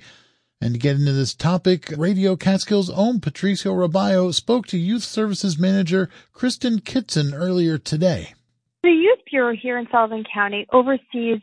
And 0.60 0.74
to 0.74 0.80
get 0.80 0.96
into 0.96 1.12
this 1.12 1.36
topic, 1.36 1.94
Radio 1.98 2.36
Catskill's 2.36 2.90
own 2.90 3.20
Patricio 3.20 3.76
Robayo 3.76 4.34
spoke 4.34 4.66
to 4.66 4.78
Youth 4.80 5.04
Services 5.04 5.60
Manager 5.60 6.10
Kristen 6.34 6.80
Kitson 6.80 7.36
earlier 7.36 7.78
today. 7.78 8.34
The 8.82 8.90
Youth 8.90 9.20
Bureau 9.30 9.56
here 9.56 9.78
in 9.78 9.86
Sullivan 9.92 10.24
County 10.34 10.66
oversees 10.74 11.42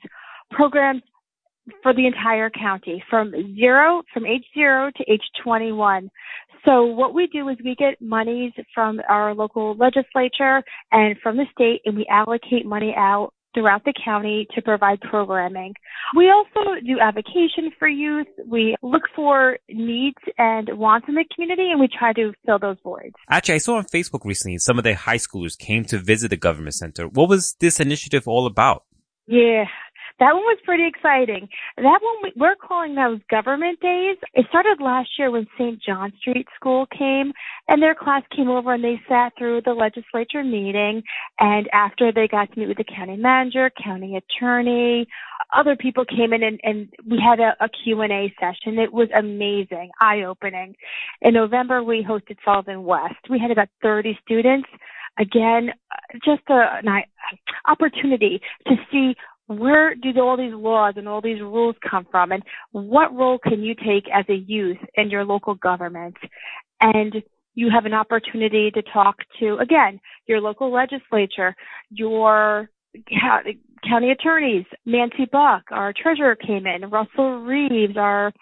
programs 0.50 1.02
for 1.82 1.92
the 1.92 2.06
entire 2.06 2.50
county 2.50 3.02
from 3.08 3.32
zero, 3.54 4.02
from 4.12 4.26
age 4.26 4.44
zero 4.54 4.90
to 4.96 5.04
age 5.10 5.22
21. 5.42 6.10
So 6.64 6.84
what 6.84 7.14
we 7.14 7.26
do 7.26 7.48
is 7.48 7.56
we 7.64 7.74
get 7.74 8.00
monies 8.00 8.52
from 8.74 9.00
our 9.08 9.34
local 9.34 9.76
legislature 9.76 10.62
and 10.92 11.16
from 11.22 11.36
the 11.36 11.44
state 11.52 11.82
and 11.84 11.96
we 11.96 12.06
allocate 12.10 12.66
money 12.66 12.94
out 12.96 13.32
throughout 13.56 13.84
the 13.84 13.94
county 14.04 14.46
to 14.54 14.60
provide 14.60 15.00
programming. 15.00 15.72
We 16.14 16.30
also 16.30 16.78
do 16.86 17.00
avocation 17.00 17.72
for 17.78 17.88
youth. 17.88 18.26
We 18.46 18.76
look 18.82 19.02
for 19.14 19.58
needs 19.70 20.18
and 20.36 20.68
wants 20.78 21.08
in 21.08 21.14
the 21.14 21.24
community 21.34 21.70
and 21.70 21.80
we 21.80 21.88
try 21.88 22.12
to 22.12 22.34
fill 22.44 22.58
those 22.58 22.76
voids. 22.84 23.14
Actually, 23.30 23.54
I 23.54 23.58
saw 23.58 23.76
on 23.76 23.84
Facebook 23.84 24.24
recently 24.24 24.58
some 24.58 24.76
of 24.76 24.84
the 24.84 24.94
high 24.94 25.16
schoolers 25.16 25.58
came 25.58 25.84
to 25.86 25.98
visit 25.98 26.28
the 26.28 26.36
government 26.36 26.74
center. 26.74 27.08
What 27.08 27.30
was 27.30 27.56
this 27.58 27.80
initiative 27.80 28.28
all 28.28 28.46
about? 28.46 28.84
Yeah, 29.26 29.64
that 30.18 30.32
one 30.32 30.42
was 30.44 30.58
pretty 30.64 30.86
exciting. 30.86 31.48
That 31.76 32.00
one, 32.00 32.32
we're 32.36 32.56
calling 32.56 32.94
those 32.94 33.20
government 33.30 33.80
days. 33.80 34.16
It 34.34 34.46
started 34.48 34.80
last 34.80 35.10
year 35.18 35.30
when 35.30 35.46
St. 35.58 35.80
John 35.82 36.12
Street 36.20 36.46
School 36.54 36.86
came 36.86 37.32
and 37.68 37.82
their 37.82 37.94
class 37.94 38.22
came 38.34 38.48
over 38.48 38.72
and 38.72 38.82
they 38.82 39.00
sat 39.08 39.32
through 39.36 39.62
the 39.62 39.74
legislature 39.74 40.42
meeting. 40.42 41.02
And 41.38 41.68
after 41.72 42.12
they 42.12 42.28
got 42.28 42.50
to 42.52 42.58
meet 42.58 42.68
with 42.68 42.78
the 42.78 42.84
county 42.84 43.16
manager, 43.16 43.70
county 43.82 44.16
attorney, 44.16 45.06
other 45.54 45.76
people 45.76 46.04
came 46.04 46.32
in 46.32 46.42
and, 46.42 46.60
and 46.62 46.88
we 47.08 47.20
had 47.22 47.38
a, 47.38 47.54
a 47.62 47.68
Q&A 47.68 48.34
session. 48.40 48.78
It 48.78 48.92
was 48.92 49.08
amazing, 49.16 49.90
eye-opening. 50.00 50.76
In 51.20 51.34
November, 51.34 51.82
we 51.82 52.02
hosted 52.02 52.38
Sullivan 52.42 52.84
West. 52.84 53.28
We 53.28 53.38
had 53.38 53.50
about 53.50 53.68
30 53.82 54.18
students 54.24 54.68
again, 55.18 55.72
just 56.24 56.42
a, 56.48 56.80
an 56.82 57.02
opportunity 57.66 58.40
to 58.66 58.74
see 58.90 59.14
where 59.46 59.94
do 59.94 60.10
all 60.20 60.36
these 60.36 60.54
laws 60.54 60.94
and 60.96 61.08
all 61.08 61.20
these 61.20 61.40
rules 61.40 61.76
come 61.88 62.06
from? 62.10 62.32
And 62.32 62.42
what 62.72 63.14
role 63.14 63.38
can 63.38 63.62
you 63.62 63.74
take 63.74 64.04
as 64.12 64.24
a 64.28 64.34
youth 64.34 64.78
in 64.96 65.10
your 65.10 65.24
local 65.24 65.54
government? 65.54 66.16
And 66.80 67.22
you 67.54 67.70
have 67.72 67.86
an 67.86 67.94
opportunity 67.94 68.70
to 68.70 68.82
talk 68.82 69.16
to 69.40 69.56
again 69.56 69.98
your 70.26 70.40
local 70.40 70.70
legislature 70.70 71.54
your 71.90 72.68
county 73.88 74.10
attorneys. 74.10 74.64
Nancy 74.84 75.26
buck 75.30 75.62
our 75.70 75.92
treasurer 75.92 76.36
came 76.36 76.66
in. 76.66 76.90
Russell 76.90 77.40
reeves 77.40 77.96
our 77.96 78.32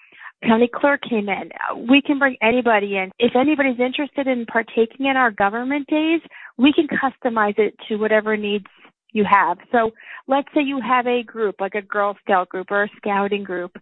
county 0.44 0.68
clerk 0.72 1.00
came 1.08 1.28
in. 1.28 1.50
We 1.88 2.02
can 2.02 2.18
bring 2.18 2.36
anybody 2.42 2.96
in. 2.96 3.10
If 3.18 3.36
anybody's 3.36 3.80
interested 3.80 4.26
in 4.26 4.46
partaking 4.46 5.06
in 5.06 5.16
our 5.16 5.30
government 5.30 5.86
days 5.86 6.20
we 6.56 6.72
can 6.72 6.86
customize 6.88 7.58
it 7.58 7.74
to 7.88 7.96
whatever 7.96 8.36
needs 8.36 8.66
you 9.14 9.24
have. 9.24 9.56
So 9.72 9.92
let's 10.26 10.48
say 10.54 10.60
you 10.60 10.80
have 10.86 11.06
a 11.06 11.22
group, 11.22 11.56
like 11.60 11.74
a 11.74 11.80
Girl 11.80 12.14
Scout 12.22 12.50
group 12.50 12.66
or 12.70 12.84
a 12.84 12.88
scouting 12.96 13.44
group 13.44 13.76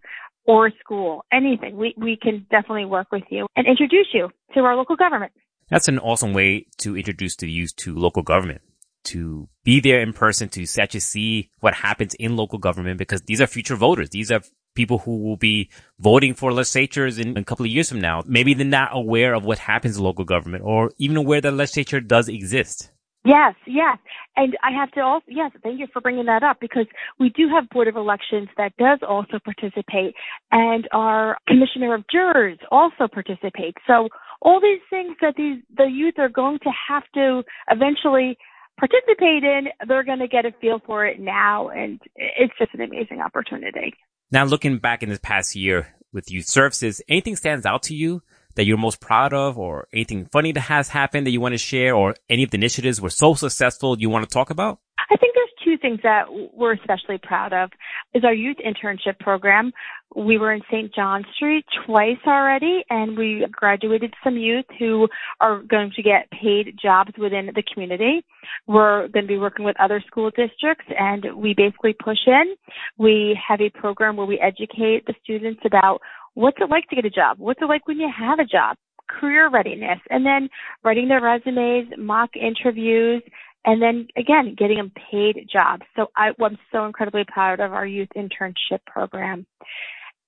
or 0.45 0.67
a 0.67 0.71
school, 0.79 1.25
anything. 1.33 1.75
We, 1.75 1.93
we 1.97 2.15
can 2.15 2.45
definitely 2.49 2.85
work 2.85 3.07
with 3.11 3.23
you 3.29 3.47
and 3.55 3.67
introduce 3.67 4.07
you 4.13 4.29
to 4.53 4.61
our 4.61 4.75
local 4.75 4.95
government. 4.95 5.33
That's 5.69 5.87
an 5.87 5.99
awesome 5.99 6.33
way 6.33 6.67
to 6.77 6.95
introduce 6.95 7.35
the 7.35 7.49
youth 7.49 7.75
to 7.77 7.95
local 7.95 8.21
government, 8.21 8.61
to 9.05 9.49
be 9.63 9.79
there 9.79 10.01
in 10.01 10.13
person, 10.13 10.49
to 10.49 10.65
actually 10.79 10.99
see 10.99 11.49
what 11.59 11.73
happens 11.73 12.13
in 12.15 12.35
local 12.35 12.59
government 12.59 12.97
because 12.99 13.21
these 13.23 13.41
are 13.41 13.47
future 13.47 13.75
voters. 13.75 14.11
These 14.11 14.31
are 14.31 14.41
people 14.75 14.99
who 14.99 15.23
will 15.23 15.37
be 15.37 15.69
voting 15.99 16.33
for 16.33 16.51
legislatures 16.51 17.17
in 17.17 17.37
a 17.37 17.43
couple 17.43 17.65
of 17.65 17.71
years 17.71 17.89
from 17.89 18.01
now. 18.01 18.23
Maybe 18.25 18.53
they're 18.53 18.65
not 18.65 18.89
aware 18.93 19.33
of 19.33 19.45
what 19.45 19.59
happens 19.59 19.97
in 19.97 20.03
local 20.03 20.25
government 20.25 20.63
or 20.65 20.91
even 20.97 21.17
aware 21.17 21.41
that 21.41 21.53
legislature 21.53 22.01
does 22.01 22.27
exist. 22.27 22.91
Yes, 23.25 23.55
yes. 23.65 23.97
And 24.35 24.57
I 24.63 24.71
have 24.71 24.91
to 24.91 25.01
also, 25.01 25.25
yes, 25.29 25.51
thank 25.63 25.79
you 25.79 25.87
for 25.93 26.01
bringing 26.01 26.25
that 26.25 26.43
up 26.43 26.57
because 26.59 26.87
we 27.19 27.29
do 27.29 27.47
have 27.47 27.69
Board 27.69 27.87
of 27.87 27.95
Elections 27.95 28.49
that 28.57 28.75
does 28.77 28.99
also 29.07 29.39
participate 29.43 30.13
and 30.51 30.87
our 30.91 31.37
Commissioner 31.47 31.93
of 31.95 32.03
Jurors 32.11 32.57
also 32.69 33.07
participates. 33.11 33.77
So 33.87 34.09
all 34.41 34.59
these 34.59 34.81
things 34.89 35.15
that 35.21 35.35
these, 35.37 35.59
the 35.77 35.85
youth 35.85 36.15
are 36.17 36.27
going 36.27 36.59
to 36.59 36.71
have 36.89 37.03
to 37.13 37.43
eventually 37.71 38.37
participate 38.77 39.43
in, 39.43 39.67
they're 39.87 40.03
going 40.03 40.19
to 40.19 40.27
get 40.27 40.45
a 40.45 40.51
feel 40.59 40.81
for 40.85 41.05
it 41.05 41.19
now. 41.19 41.69
And 41.69 42.01
it's 42.15 42.53
just 42.59 42.73
an 42.73 42.81
amazing 42.81 43.21
opportunity. 43.21 43.93
Now 44.31 44.43
looking 44.43 44.79
back 44.79 45.01
in 45.01 45.09
this 45.09 45.19
past 45.19 45.55
year 45.55 45.95
with 46.11 46.29
youth 46.29 46.47
services, 46.47 47.01
anything 47.07 47.37
stands 47.37 47.65
out 47.65 47.83
to 47.83 47.95
you 47.95 48.21
that 48.55 48.65
you're 48.65 48.77
most 48.77 48.99
proud 48.99 49.33
of 49.33 49.57
or 49.57 49.87
anything 49.93 50.25
funny 50.25 50.51
that 50.51 50.61
has 50.61 50.89
happened 50.89 51.25
that 51.27 51.31
you 51.31 51.41
want 51.41 51.53
to 51.53 51.57
share 51.57 51.95
or 51.95 52.15
any 52.29 52.43
of 52.43 52.51
the 52.51 52.57
initiatives 52.57 53.01
were 53.01 53.09
so 53.09 53.33
successful 53.33 53.99
you 53.99 54.09
want 54.09 54.27
to 54.27 54.33
talk 54.33 54.49
about? 54.49 54.79
I 55.09 55.17
think 55.17 55.33
there's 55.35 55.49
two 55.63 55.77
things 55.77 55.99
that 56.03 56.25
we're 56.53 56.73
especially 56.73 57.17
proud 57.21 57.53
of 57.53 57.71
is 58.13 58.23
our 58.23 58.33
youth 58.33 58.57
internship 58.65 59.19
program. 59.19 59.71
We 60.15 60.37
were 60.37 60.53
in 60.53 60.61
St. 60.71 60.93
John 60.93 61.25
Street 61.35 61.65
twice 61.85 62.17
already 62.27 62.83
and 62.89 63.17
we 63.17 63.45
graduated 63.51 64.13
some 64.23 64.37
youth 64.37 64.65
who 64.77 65.07
are 65.39 65.61
going 65.63 65.91
to 65.95 66.03
get 66.03 66.29
paid 66.31 66.77
jobs 66.81 67.11
within 67.17 67.47
the 67.47 67.63
community. 67.73 68.23
We're 68.67 69.07
going 69.07 69.25
to 69.25 69.27
be 69.27 69.37
working 69.37 69.65
with 69.65 69.79
other 69.79 70.03
school 70.05 70.29
districts 70.29 70.85
and 70.97 71.25
we 71.35 71.53
basically 71.55 71.93
push 71.93 72.19
in. 72.27 72.55
We 72.97 73.39
have 73.47 73.61
a 73.61 73.69
program 73.69 74.15
where 74.15 74.27
we 74.27 74.39
educate 74.39 75.05
the 75.07 75.15
students 75.23 75.61
about 75.65 76.01
what's 76.33 76.57
it 76.59 76.69
like 76.69 76.87
to 76.89 76.95
get 76.95 77.05
a 77.05 77.09
job? 77.09 77.37
What's 77.39 77.61
it 77.61 77.65
like 77.65 77.87
when 77.87 77.99
you 77.99 78.09
have 78.15 78.39
a 78.39 78.45
job? 78.45 78.77
Career 79.09 79.49
readiness, 79.49 79.99
and 80.09 80.25
then 80.25 80.49
writing 80.83 81.07
their 81.07 81.21
resumes, 81.21 81.87
mock 81.97 82.31
interviews, 82.35 83.21
and 83.65 83.81
then 83.81 84.07
again, 84.17 84.55
getting 84.57 84.77
them 84.77 84.91
paid 85.11 85.47
jobs. 85.51 85.83
So 85.95 86.07
I, 86.15 86.29
I'm 86.41 86.57
so 86.71 86.85
incredibly 86.85 87.23
proud 87.27 87.59
of 87.59 87.73
our 87.73 87.85
youth 87.85 88.09
internship 88.15 88.79
program. 88.87 89.45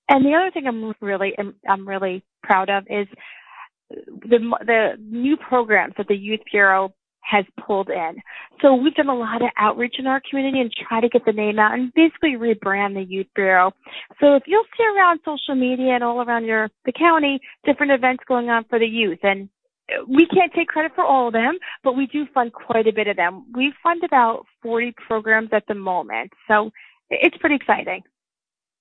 And 0.10 0.26
the 0.26 0.34
other 0.34 0.52
thing 0.52 0.68
I'm 0.68 0.94
really 1.02 1.34
I'm 1.68 1.88
really 1.88 2.24
proud 2.44 2.70
of 2.70 2.84
is 2.90 3.08
the 3.90 4.40
the 4.66 4.90
new 5.00 5.38
programs 5.38 5.96
that 5.98 6.08
the 6.08 6.16
Youth 6.16 6.42
Bureau 6.52 6.94
has 7.30 7.46
pulled 7.66 7.90
in. 7.90 8.22
So 8.62 8.76
we've 8.76 8.94
done 8.94 9.10
a 9.10 9.16
lot 9.16 9.42
of 9.42 9.50
outreach 9.58 9.96
in 9.98 10.08
our 10.08 10.22
community 10.30 10.60
and 10.62 10.72
try 10.88 11.02
to 11.02 11.10
get 11.10 11.26
the 11.26 11.32
name 11.32 11.60
out 11.60 11.74
and 11.74 11.94
basically 11.94 12.34
rebrand 12.34 12.94
the 12.94 13.06
Youth 13.08 13.28
Bureau. 13.36 13.72
So 14.20 14.36
if 14.36 14.44
you'll 14.46 14.64
see 14.78 14.86
around 14.86 15.20
social 15.26 15.56
media 15.56 15.94
and 15.94 16.04
all 16.04 16.22
around 16.22 16.46
your 16.46 16.70
the 16.86 16.92
county, 16.92 17.40
different 17.66 17.92
events 17.92 18.24
going 18.28 18.50
on 18.50 18.66
for 18.70 18.80
the 18.80 18.86
youth 18.86 19.20
and 19.24 19.50
we 20.08 20.26
can't 20.26 20.52
take 20.54 20.68
credit 20.68 20.94
for 20.96 21.04
all 21.04 21.28
of 21.28 21.34
them, 21.34 21.58
but 21.84 21.96
we 21.96 22.08
do 22.08 22.26
fund 22.34 22.54
quite 22.54 22.88
a 22.88 22.94
bit 22.94 23.08
of 23.08 23.18
them. 23.18 23.46
We 23.54 23.74
fund 23.84 24.04
about 24.04 24.46
40 24.64 24.94
programs 25.08 25.50
at 25.52 25.64
the 25.68 25.76
moment. 25.76 26.32
So 26.48 26.72
it's 27.10 27.38
pretty 27.38 27.56
exciting. 27.56 28.02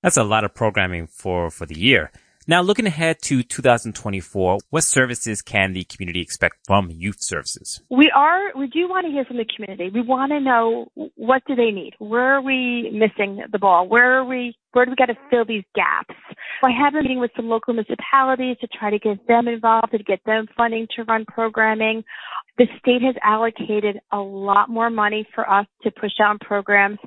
That's 0.03 0.17
a 0.17 0.25
lot 0.25 0.45
of 0.45 0.55
programming 0.55 1.07
for, 1.07 1.51
for 1.51 1.67
the 1.67 1.79
year. 1.79 2.11
Now, 2.47 2.61
looking 2.61 2.87
ahead 2.87 3.23
to 3.23 3.43
2024, 3.43 4.59
what 4.69 4.85
services 4.85 5.41
can 5.41 5.73
the 5.73 5.85
community 5.85 6.21
expect 6.21 6.59
from 6.67 6.91
youth 6.91 7.23
services? 7.23 7.81
We 7.91 8.13
are, 8.15 8.55
we 8.55 8.67
do 8.67 8.87
want 8.87 9.07
to 9.07 9.11
hear 9.13 9.25
from 9.25 9.39
the 9.39 9.47
community. 9.47 9.89
We 9.89 10.03
want 10.03 10.31
to 10.33 10.41
know 10.41 10.89
what 11.17 11.43
do 11.47 11.55
they 11.55 11.71
need? 11.71 11.95
Where 11.99 12.35
are 12.35 12.43
we 12.43 12.91
missing 12.93 13.43
the 13.51 13.59
ball? 13.59 13.89
Where 13.89 14.19
are 14.19 14.27
we, 14.27 14.55
where 14.73 14.85
do 14.85 14.91
we 14.91 14.97
got 14.97 15.07
to 15.07 15.17
fill 15.31 15.47
these 15.47 15.65
gaps? 15.75 16.15
I 16.63 16.71
have 16.71 16.93
been 16.93 17.05
meeting 17.05 17.19
with 17.19 17.31
some 17.35 17.49
local 17.49 17.73
municipalities 17.73 18.59
to 18.61 18.69
try 18.79 18.91
to 18.91 18.99
get 18.99 19.27
them 19.27 19.49
involved, 19.49 19.93
to 19.93 19.99
get 20.03 20.21
them 20.27 20.47
funding 20.55 20.87
to 20.97 21.05
run 21.05 21.25
programming. 21.25 22.05
The 22.59 22.67
state 22.79 23.01
has 23.01 23.15
allocated 23.23 24.01
a 24.13 24.19
lot 24.19 24.69
more 24.69 24.91
money 24.91 25.27
for 25.35 25.49
us 25.51 25.67
to 25.83 25.91
push 25.91 26.13
out 26.23 26.41
programs. 26.41 26.99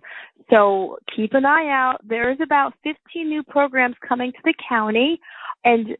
So 0.49 0.97
keep 1.15 1.33
an 1.33 1.45
eye 1.45 1.69
out. 1.69 1.97
There's 2.03 2.39
about 2.41 2.73
15 2.83 3.27
new 3.27 3.43
programs 3.43 3.95
coming 4.07 4.31
to 4.31 4.39
the 4.43 4.53
county 4.69 5.19
and 5.63 5.97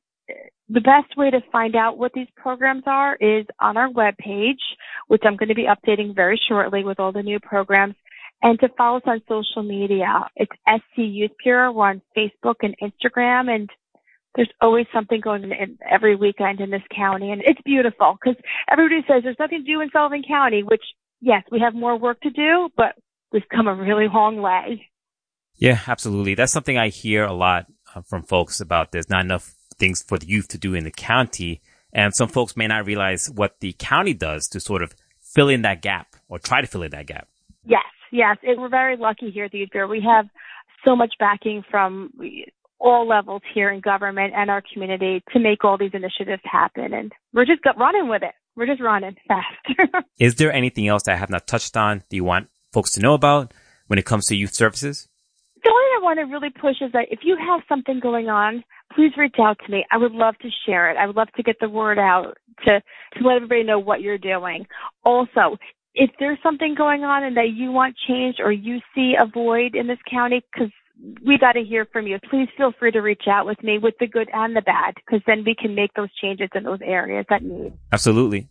the 0.69 0.81
best 0.81 1.15
way 1.15 1.29
to 1.29 1.41
find 1.51 1.75
out 1.75 1.97
what 1.97 2.12
these 2.13 2.27
programs 2.36 2.83
are 2.86 3.15
is 3.15 3.45
on 3.60 3.77
our 3.77 3.89
webpage, 3.89 4.60
which 5.07 5.21
I'm 5.25 5.38
going 5.38 5.49
to 5.49 5.55
be 5.55 5.67
updating 5.67 6.13
very 6.13 6.39
shortly 6.47 6.83
with 6.83 6.99
all 6.99 7.12
the 7.13 7.23
new 7.23 7.39
programs, 7.39 7.95
and 8.41 8.60
to 8.60 8.69
follow 8.77 8.97
us 8.97 9.03
on 9.05 9.21
social 9.27 9.63
media. 9.63 10.27
It's 10.36 10.51
SC 10.67 10.97
Youth 10.97 11.31
Bureau. 11.41 11.71
We're 11.71 11.89
on 11.89 12.01
Facebook 12.15 12.55
and 12.62 12.75
Instagram, 12.81 13.53
and 13.53 13.69
there's 14.36 14.51
always 14.62 14.86
something 14.93 15.21
going 15.21 15.45
on 15.45 15.77
every 15.89 16.15
weekend 16.15 16.60
in 16.60 16.69
this 16.69 16.83
county, 16.93 17.31
and 17.31 17.41
it's 17.45 17.62
beautiful 17.65 18.17
because 18.21 18.39
everybody 18.69 19.01
says 19.07 19.23
there's 19.23 19.39
nothing 19.39 19.63
to 19.65 19.71
do 19.71 19.81
in 19.81 19.89
Sullivan 19.91 20.23
County, 20.27 20.63
which 20.63 20.83
yes, 21.21 21.43
we 21.49 21.60
have 21.62 21.73
more 21.73 21.97
work 21.97 22.19
to 22.21 22.29
do, 22.29 22.69
but 22.75 22.95
we've 23.31 23.47
come 23.53 23.67
a 23.67 23.75
really 23.75 24.07
long 24.07 24.41
way. 24.41 24.89
Yeah, 25.55 25.79
absolutely. 25.87 26.35
That's 26.35 26.51
something 26.51 26.77
I 26.77 26.89
hear 26.89 27.23
a 27.23 27.33
lot 27.33 27.65
uh, 27.95 28.01
from 28.01 28.23
folks 28.23 28.61
about. 28.61 28.91
There's 28.91 29.09
not 29.09 29.25
enough 29.25 29.55
things 29.77 30.03
for 30.03 30.17
the 30.17 30.27
youth 30.27 30.47
to 30.49 30.57
do 30.57 30.73
in 30.73 30.83
the 30.83 30.91
county. 30.91 31.61
And 31.93 32.15
some 32.15 32.29
folks 32.29 32.55
may 32.55 32.67
not 32.67 32.85
realize 32.85 33.29
what 33.29 33.59
the 33.59 33.73
county 33.79 34.13
does 34.13 34.47
to 34.49 34.59
sort 34.59 34.83
of 34.83 34.93
fill 35.19 35.49
in 35.49 35.63
that 35.63 35.81
gap 35.81 36.15
or 36.29 36.37
try 36.37 36.61
to 36.61 36.67
fill 36.67 36.83
in 36.83 36.91
that 36.91 37.07
gap. 37.07 37.27
Yes, 37.65 37.83
yes. 38.11 38.37
It, 38.43 38.59
we're 38.59 38.69
very 38.69 38.97
lucky 38.97 39.31
here 39.31 39.45
at 39.45 39.51
the 39.51 39.59
Youth 39.59 39.71
Bureau. 39.71 39.87
We 39.87 40.01
have 40.01 40.27
so 40.85 40.95
much 40.95 41.13
backing 41.19 41.63
from 41.69 42.11
all 42.79 43.07
levels 43.07 43.41
here 43.53 43.71
in 43.71 43.79
government 43.79 44.33
and 44.35 44.51
our 44.51 44.61
community 44.71 45.23
to 45.33 45.39
make 45.39 45.65
all 45.65 45.77
these 45.77 45.91
initiatives 45.93 46.43
happen. 46.45 46.93
And 46.93 47.11
we're 47.33 47.45
just 47.45 47.61
running 47.77 48.09
with 48.09 48.21
it. 48.21 48.33
We're 48.55 48.67
just 48.67 48.81
running 48.81 49.15
fast. 49.27 50.05
Is 50.19 50.35
there 50.35 50.51
anything 50.51 50.87
else 50.87 51.03
that 51.03 51.13
I 51.13 51.17
have 51.17 51.29
not 51.29 51.47
touched 51.47 51.75
on 51.77 52.03
that 52.09 52.15
you 52.15 52.23
want 52.23 52.49
folks 52.71 52.91
to 52.93 53.01
know 53.01 53.13
about 53.13 53.53
when 53.88 53.99
it 53.99 54.06
comes 54.06 54.25
to 54.27 54.36
youth 54.36 54.53
services? 54.53 55.08
The 55.63 55.69
only 55.69 55.84
thing 55.84 55.97
I 55.97 56.03
want 56.03 56.19
to 56.19 56.25
really 56.25 56.49
push 56.49 56.82
is 56.82 56.91
that 56.93 57.08
if 57.10 57.19
you 57.23 57.38
have 57.38 57.62
something 57.67 57.99
going 57.99 58.30
on, 58.30 58.63
please 58.95 59.12
reach 59.17 59.36
out 59.39 59.58
to 59.65 59.71
me. 59.71 59.86
I 59.91 59.97
would 59.97 60.13
love 60.13 60.38
to 60.39 60.49
share 60.65 60.91
it. 60.91 60.97
I 60.97 61.06
would 61.08 61.15
love 61.15 61.30
to 61.36 61.43
get 61.43 61.58
the 61.60 61.69
word 61.69 61.99
out 61.99 62.38
to, 62.65 62.82
to 62.82 63.27
let 63.27 63.38
everybody 63.38 63.63
know 63.63 63.80
what 63.80 64.01
you're 64.01 64.17
doing. 64.17 64.65
Also, 65.03 65.58
if 65.93 66.12
there's 66.19 66.38
something 66.43 66.75
going 66.75 67.03
on 67.03 67.23
and 67.23 67.36
that 67.38 67.49
you 67.56 67.71
want 67.71 67.95
changed 68.08 68.39
or 68.39 68.51
you 68.51 68.80
see 68.93 69.15
a 69.19 69.25
void 69.25 69.75
in 69.75 69.88
this 69.88 69.97
county, 70.10 70.41
because 70.53 70.71
we 71.25 71.38
got 71.38 71.53
to 71.53 71.63
hear 71.63 71.86
from 71.91 72.08
you. 72.08 72.17
Please 72.30 72.47
feel 72.58 72.71
free 72.80 72.91
to 72.91 72.99
reach 72.99 73.23
out 73.27 73.45
with 73.45 73.62
me 73.63 73.77
with 73.77 73.93
the 73.99 74.08
good 74.08 74.30
and 74.34 74.56
the 74.56 74.62
bad, 74.62 74.95
because 74.95 75.21
then 75.27 75.43
we 75.45 75.56
can 75.56 75.75
make 75.75 75.93
those 75.93 76.13
changes 76.21 76.49
in 76.56 76.63
those 76.63 76.80
areas 76.84 77.25
that 77.30 77.43
need. 77.43 77.73
Absolutely. 77.91 78.47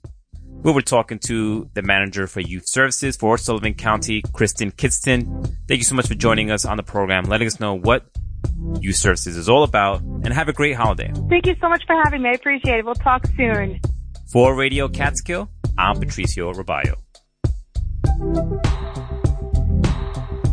We 0.62 0.73
were 0.73 0.83
talking 0.83 1.19
to 1.27 1.71
the 1.75 1.83
manager 1.83 2.27
for 2.27 2.40
youth 2.40 2.64
services 2.66 3.16
for 3.16 3.38
Sullivan 3.38 3.75
County, 3.75 4.23
Kristen 4.33 4.73
Kidston. 4.73 5.55
Thank 5.69 5.79
you 5.79 5.85
so 5.85 5.95
much 5.95 6.09
for 6.09 6.14
joining 6.14 6.51
us 6.51 6.64
on 6.64 6.77
the 6.77 6.83
program, 6.83 7.25
letting 7.25 7.47
us 7.47 7.61
know 7.61 7.75
what 7.75 8.07
youth 8.81 8.97
services 8.97 9.37
is 9.37 9.49
all 9.49 9.62
about, 9.62 10.01
and 10.01 10.33
have 10.33 10.49
a 10.49 10.53
great 10.53 10.75
holiday. 10.75 11.12
Thank 11.29 11.47
you 11.47 11.55
so 11.61 11.69
much 11.69 11.85
for 11.87 11.95
having 12.05 12.23
me. 12.23 12.31
I 12.31 12.33
appreciate 12.33 12.79
it. 12.79 12.85
We'll 12.85 12.95
talk 12.95 13.27
soon. 13.37 13.81
For 14.33 14.55
Radio 14.57 14.88
Catskill, 14.88 15.49
I'm 15.79 16.01
Patricio 16.01 16.53
Robayo. 16.53 16.97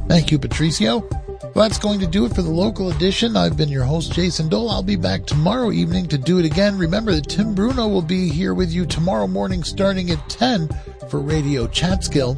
Thank 0.07 0.31
you, 0.31 0.37
Patricio. 0.37 1.07
Well, 1.53 1.69
that's 1.69 1.77
going 1.77 1.99
to 1.99 2.07
do 2.07 2.25
it 2.25 2.33
for 2.33 2.41
the 2.41 2.49
local 2.49 2.89
edition. 2.89 3.37
I've 3.37 3.55
been 3.55 3.69
your 3.69 3.83
host, 3.83 4.11
Jason 4.11 4.49
Dole. 4.49 4.71
I'll 4.71 4.81
be 4.81 4.95
back 4.95 5.27
tomorrow 5.27 5.71
evening 5.71 6.07
to 6.07 6.17
do 6.17 6.39
it 6.39 6.45
again. 6.45 6.79
Remember 6.79 7.13
that 7.13 7.29
Tim 7.29 7.53
Bruno 7.53 7.87
will 7.87 8.01
be 8.01 8.27
here 8.27 8.55
with 8.55 8.71
you 8.71 8.87
tomorrow 8.87 9.27
morning 9.27 9.63
starting 9.63 10.09
at 10.09 10.29
10 10.29 10.67
for 11.09 11.19
Radio 11.19 11.67
Catskill. 11.67 12.33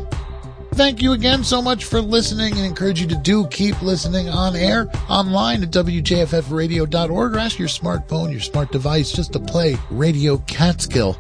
Thank 0.73 1.01
you 1.01 1.13
again 1.13 1.45
so 1.45 1.61
much 1.61 1.85
for 1.85 2.01
listening 2.01 2.57
and 2.57 2.65
encourage 2.65 2.99
you 2.99 3.07
to 3.07 3.15
do 3.15 3.47
keep 3.47 3.81
listening 3.81 4.27
on 4.27 4.57
air, 4.57 4.89
online 5.09 5.63
at 5.63 5.71
WJFFradio.org 5.71 7.35
or 7.35 7.39
ask 7.39 7.57
your 7.57 7.69
smartphone, 7.69 8.31
your 8.31 8.41
smart 8.41 8.73
device 8.73 9.13
just 9.13 9.31
to 9.31 9.39
play 9.39 9.77
Radio 9.89 10.39
Catskill. 10.39 11.17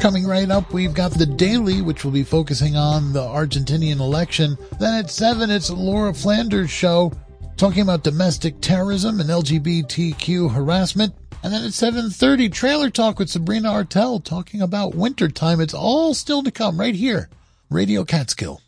Coming 0.00 0.26
right 0.26 0.50
up, 0.50 0.74
we've 0.74 0.92
got 0.92 1.12
the 1.12 1.24
Daily, 1.24 1.80
which 1.80 2.04
will 2.04 2.12
be 2.12 2.24
focusing 2.24 2.76
on 2.76 3.14
the 3.14 3.22
Argentinian 3.22 4.00
election. 4.00 4.58
Then 4.78 4.92
at 5.02 5.10
7, 5.10 5.50
it's 5.50 5.70
Laura 5.70 6.12
Flanders' 6.12 6.70
show, 6.70 7.10
talking 7.56 7.80
about 7.80 8.04
domestic 8.04 8.60
terrorism 8.60 9.18
and 9.18 9.30
LGBTQ 9.30 10.52
harassment. 10.52 11.14
And 11.42 11.54
then 11.54 11.64
at 11.64 11.70
7.30, 11.70 12.52
Trailer 12.52 12.90
Talk 12.90 13.18
with 13.18 13.30
Sabrina 13.30 13.70
Artel, 13.70 14.20
talking 14.20 14.60
about 14.60 14.94
wintertime. 14.94 15.60
It's 15.60 15.72
all 15.74 16.12
still 16.12 16.42
to 16.42 16.50
come 16.50 16.78
right 16.78 16.94
here. 16.94 17.30
Radio 17.70 18.04
Catskill. 18.04 18.60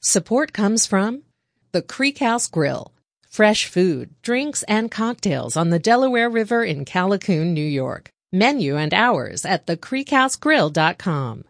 Support 0.00 0.52
comes 0.52 0.86
from 0.86 1.24
the 1.72 1.82
Creek 1.82 2.18
House 2.18 2.46
Grill. 2.46 2.92
Fresh 3.28 3.66
food, 3.66 4.10
drinks, 4.22 4.62
and 4.64 4.92
cocktails 4.92 5.56
on 5.56 5.70
the 5.70 5.80
Delaware 5.80 6.30
River 6.30 6.62
in 6.62 6.84
Callicoon, 6.84 7.52
New 7.52 7.66
York. 7.66 8.11
Menu 8.32 8.76
and 8.76 8.94
hours 8.94 9.44
at 9.44 9.66
thecreekhousegrill.com. 9.66 11.44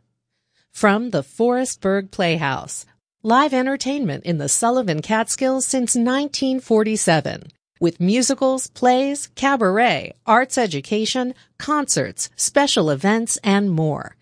From 0.72 1.10
the 1.10 1.22
Forestburgh 1.22 2.10
Playhouse. 2.10 2.86
Live 3.22 3.54
entertainment 3.54 4.24
in 4.24 4.38
the 4.38 4.48
Sullivan 4.48 5.00
Catskills 5.00 5.64
since 5.64 5.94
1947. 5.94 7.52
With 7.78 8.00
musicals, 8.00 8.66
plays, 8.66 9.28
cabaret, 9.36 10.14
arts 10.26 10.58
education, 10.58 11.34
concerts, 11.56 12.30
special 12.34 12.90
events, 12.90 13.38
and 13.44 13.70
more. 13.70 14.16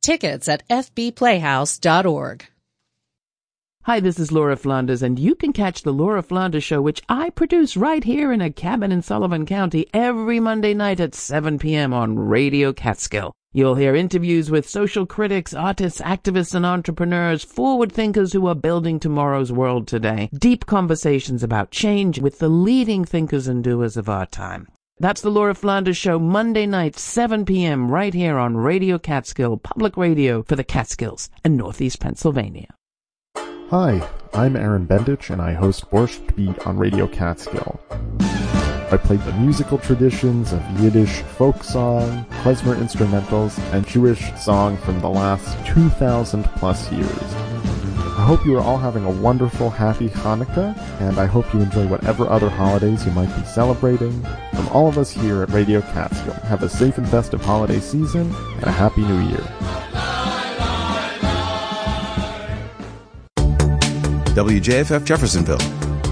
Tickets 0.00 0.48
at 0.48 0.66
fbplayhouse.org. 0.68 2.46
Hi, 3.86 4.00
this 4.00 4.18
is 4.18 4.32
Laura 4.32 4.56
Flanders, 4.56 5.00
and 5.00 5.16
you 5.16 5.36
can 5.36 5.52
catch 5.52 5.82
the 5.82 5.92
Laura 5.92 6.20
Flanders 6.20 6.64
Show, 6.64 6.82
which 6.82 7.02
I 7.08 7.30
produce 7.30 7.76
right 7.76 8.02
here 8.02 8.32
in 8.32 8.40
a 8.40 8.50
cabin 8.50 8.90
in 8.90 9.00
Sullivan 9.00 9.46
County 9.46 9.86
every 9.94 10.40
Monday 10.40 10.74
night 10.74 10.98
at 10.98 11.14
7 11.14 11.56
p.m. 11.60 11.94
on 11.94 12.18
Radio 12.18 12.72
Catskill. 12.72 13.32
You'll 13.52 13.76
hear 13.76 13.94
interviews 13.94 14.50
with 14.50 14.68
social 14.68 15.06
critics, 15.06 15.54
artists, 15.54 16.00
activists, 16.00 16.52
and 16.52 16.66
entrepreneurs, 16.66 17.44
forward 17.44 17.92
thinkers 17.92 18.32
who 18.32 18.48
are 18.48 18.56
building 18.56 18.98
tomorrow's 18.98 19.52
world 19.52 19.86
today. 19.86 20.30
Deep 20.36 20.66
conversations 20.66 21.44
about 21.44 21.70
change 21.70 22.18
with 22.18 22.40
the 22.40 22.48
leading 22.48 23.04
thinkers 23.04 23.46
and 23.46 23.62
doers 23.62 23.96
of 23.96 24.08
our 24.08 24.26
time. 24.26 24.66
That's 24.98 25.20
the 25.20 25.30
Laura 25.30 25.54
Flanders 25.54 25.96
Show, 25.96 26.18
Monday 26.18 26.66
night, 26.66 26.98
7 26.98 27.44
p.m., 27.44 27.88
right 27.88 28.12
here 28.12 28.36
on 28.36 28.56
Radio 28.56 28.98
Catskill, 28.98 29.58
public 29.58 29.96
radio 29.96 30.42
for 30.42 30.56
the 30.56 30.64
Catskills 30.64 31.30
and 31.44 31.56
Northeast 31.56 32.00
Pennsylvania. 32.00 32.66
Hi, 33.70 34.08
I'm 34.32 34.54
Aaron 34.54 34.86
Bendich, 34.86 35.28
and 35.28 35.42
I 35.42 35.52
host 35.52 35.90
Borscht 35.90 36.36
Beat 36.36 36.56
on 36.68 36.76
Radio 36.76 37.08
Catskill. 37.08 37.80
I 38.20 38.96
play 38.96 39.16
the 39.16 39.32
musical 39.32 39.76
traditions 39.76 40.52
of 40.52 40.62
Yiddish 40.80 41.22
folk 41.22 41.64
song, 41.64 42.24
klezmer 42.42 42.76
instrumentals, 42.76 43.58
and 43.72 43.84
Jewish 43.84 44.32
song 44.34 44.76
from 44.76 45.00
the 45.00 45.08
last 45.08 45.58
2,000 45.66 46.44
plus 46.44 46.92
years. 46.92 47.08
I 47.10 48.24
hope 48.24 48.46
you 48.46 48.56
are 48.56 48.62
all 48.62 48.78
having 48.78 49.04
a 49.04 49.10
wonderful, 49.10 49.68
happy 49.68 50.10
Hanukkah, 50.10 50.78
and 51.00 51.18
I 51.18 51.26
hope 51.26 51.52
you 51.52 51.58
enjoy 51.58 51.88
whatever 51.88 52.28
other 52.28 52.48
holidays 52.48 53.04
you 53.04 53.10
might 53.10 53.34
be 53.34 53.44
celebrating. 53.46 54.22
From 54.54 54.68
all 54.68 54.86
of 54.86 54.96
us 54.96 55.10
here 55.10 55.42
at 55.42 55.50
Radio 55.50 55.80
Catskill, 55.80 56.34
have 56.34 56.62
a 56.62 56.68
safe 56.68 56.98
and 56.98 57.08
festive 57.08 57.40
holiday 57.44 57.80
season, 57.80 58.32
and 58.58 58.64
a 58.66 58.70
Happy 58.70 59.00
New 59.00 59.28
Year. 59.28 60.35
WJFF 64.36 65.02
Jeffersonville, 65.06 65.56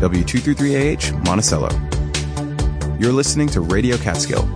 W233AH 0.00 1.26
Monticello. 1.26 1.68
You're 2.98 3.12
listening 3.12 3.48
to 3.48 3.60
Radio 3.60 3.98
Catskill 3.98 4.48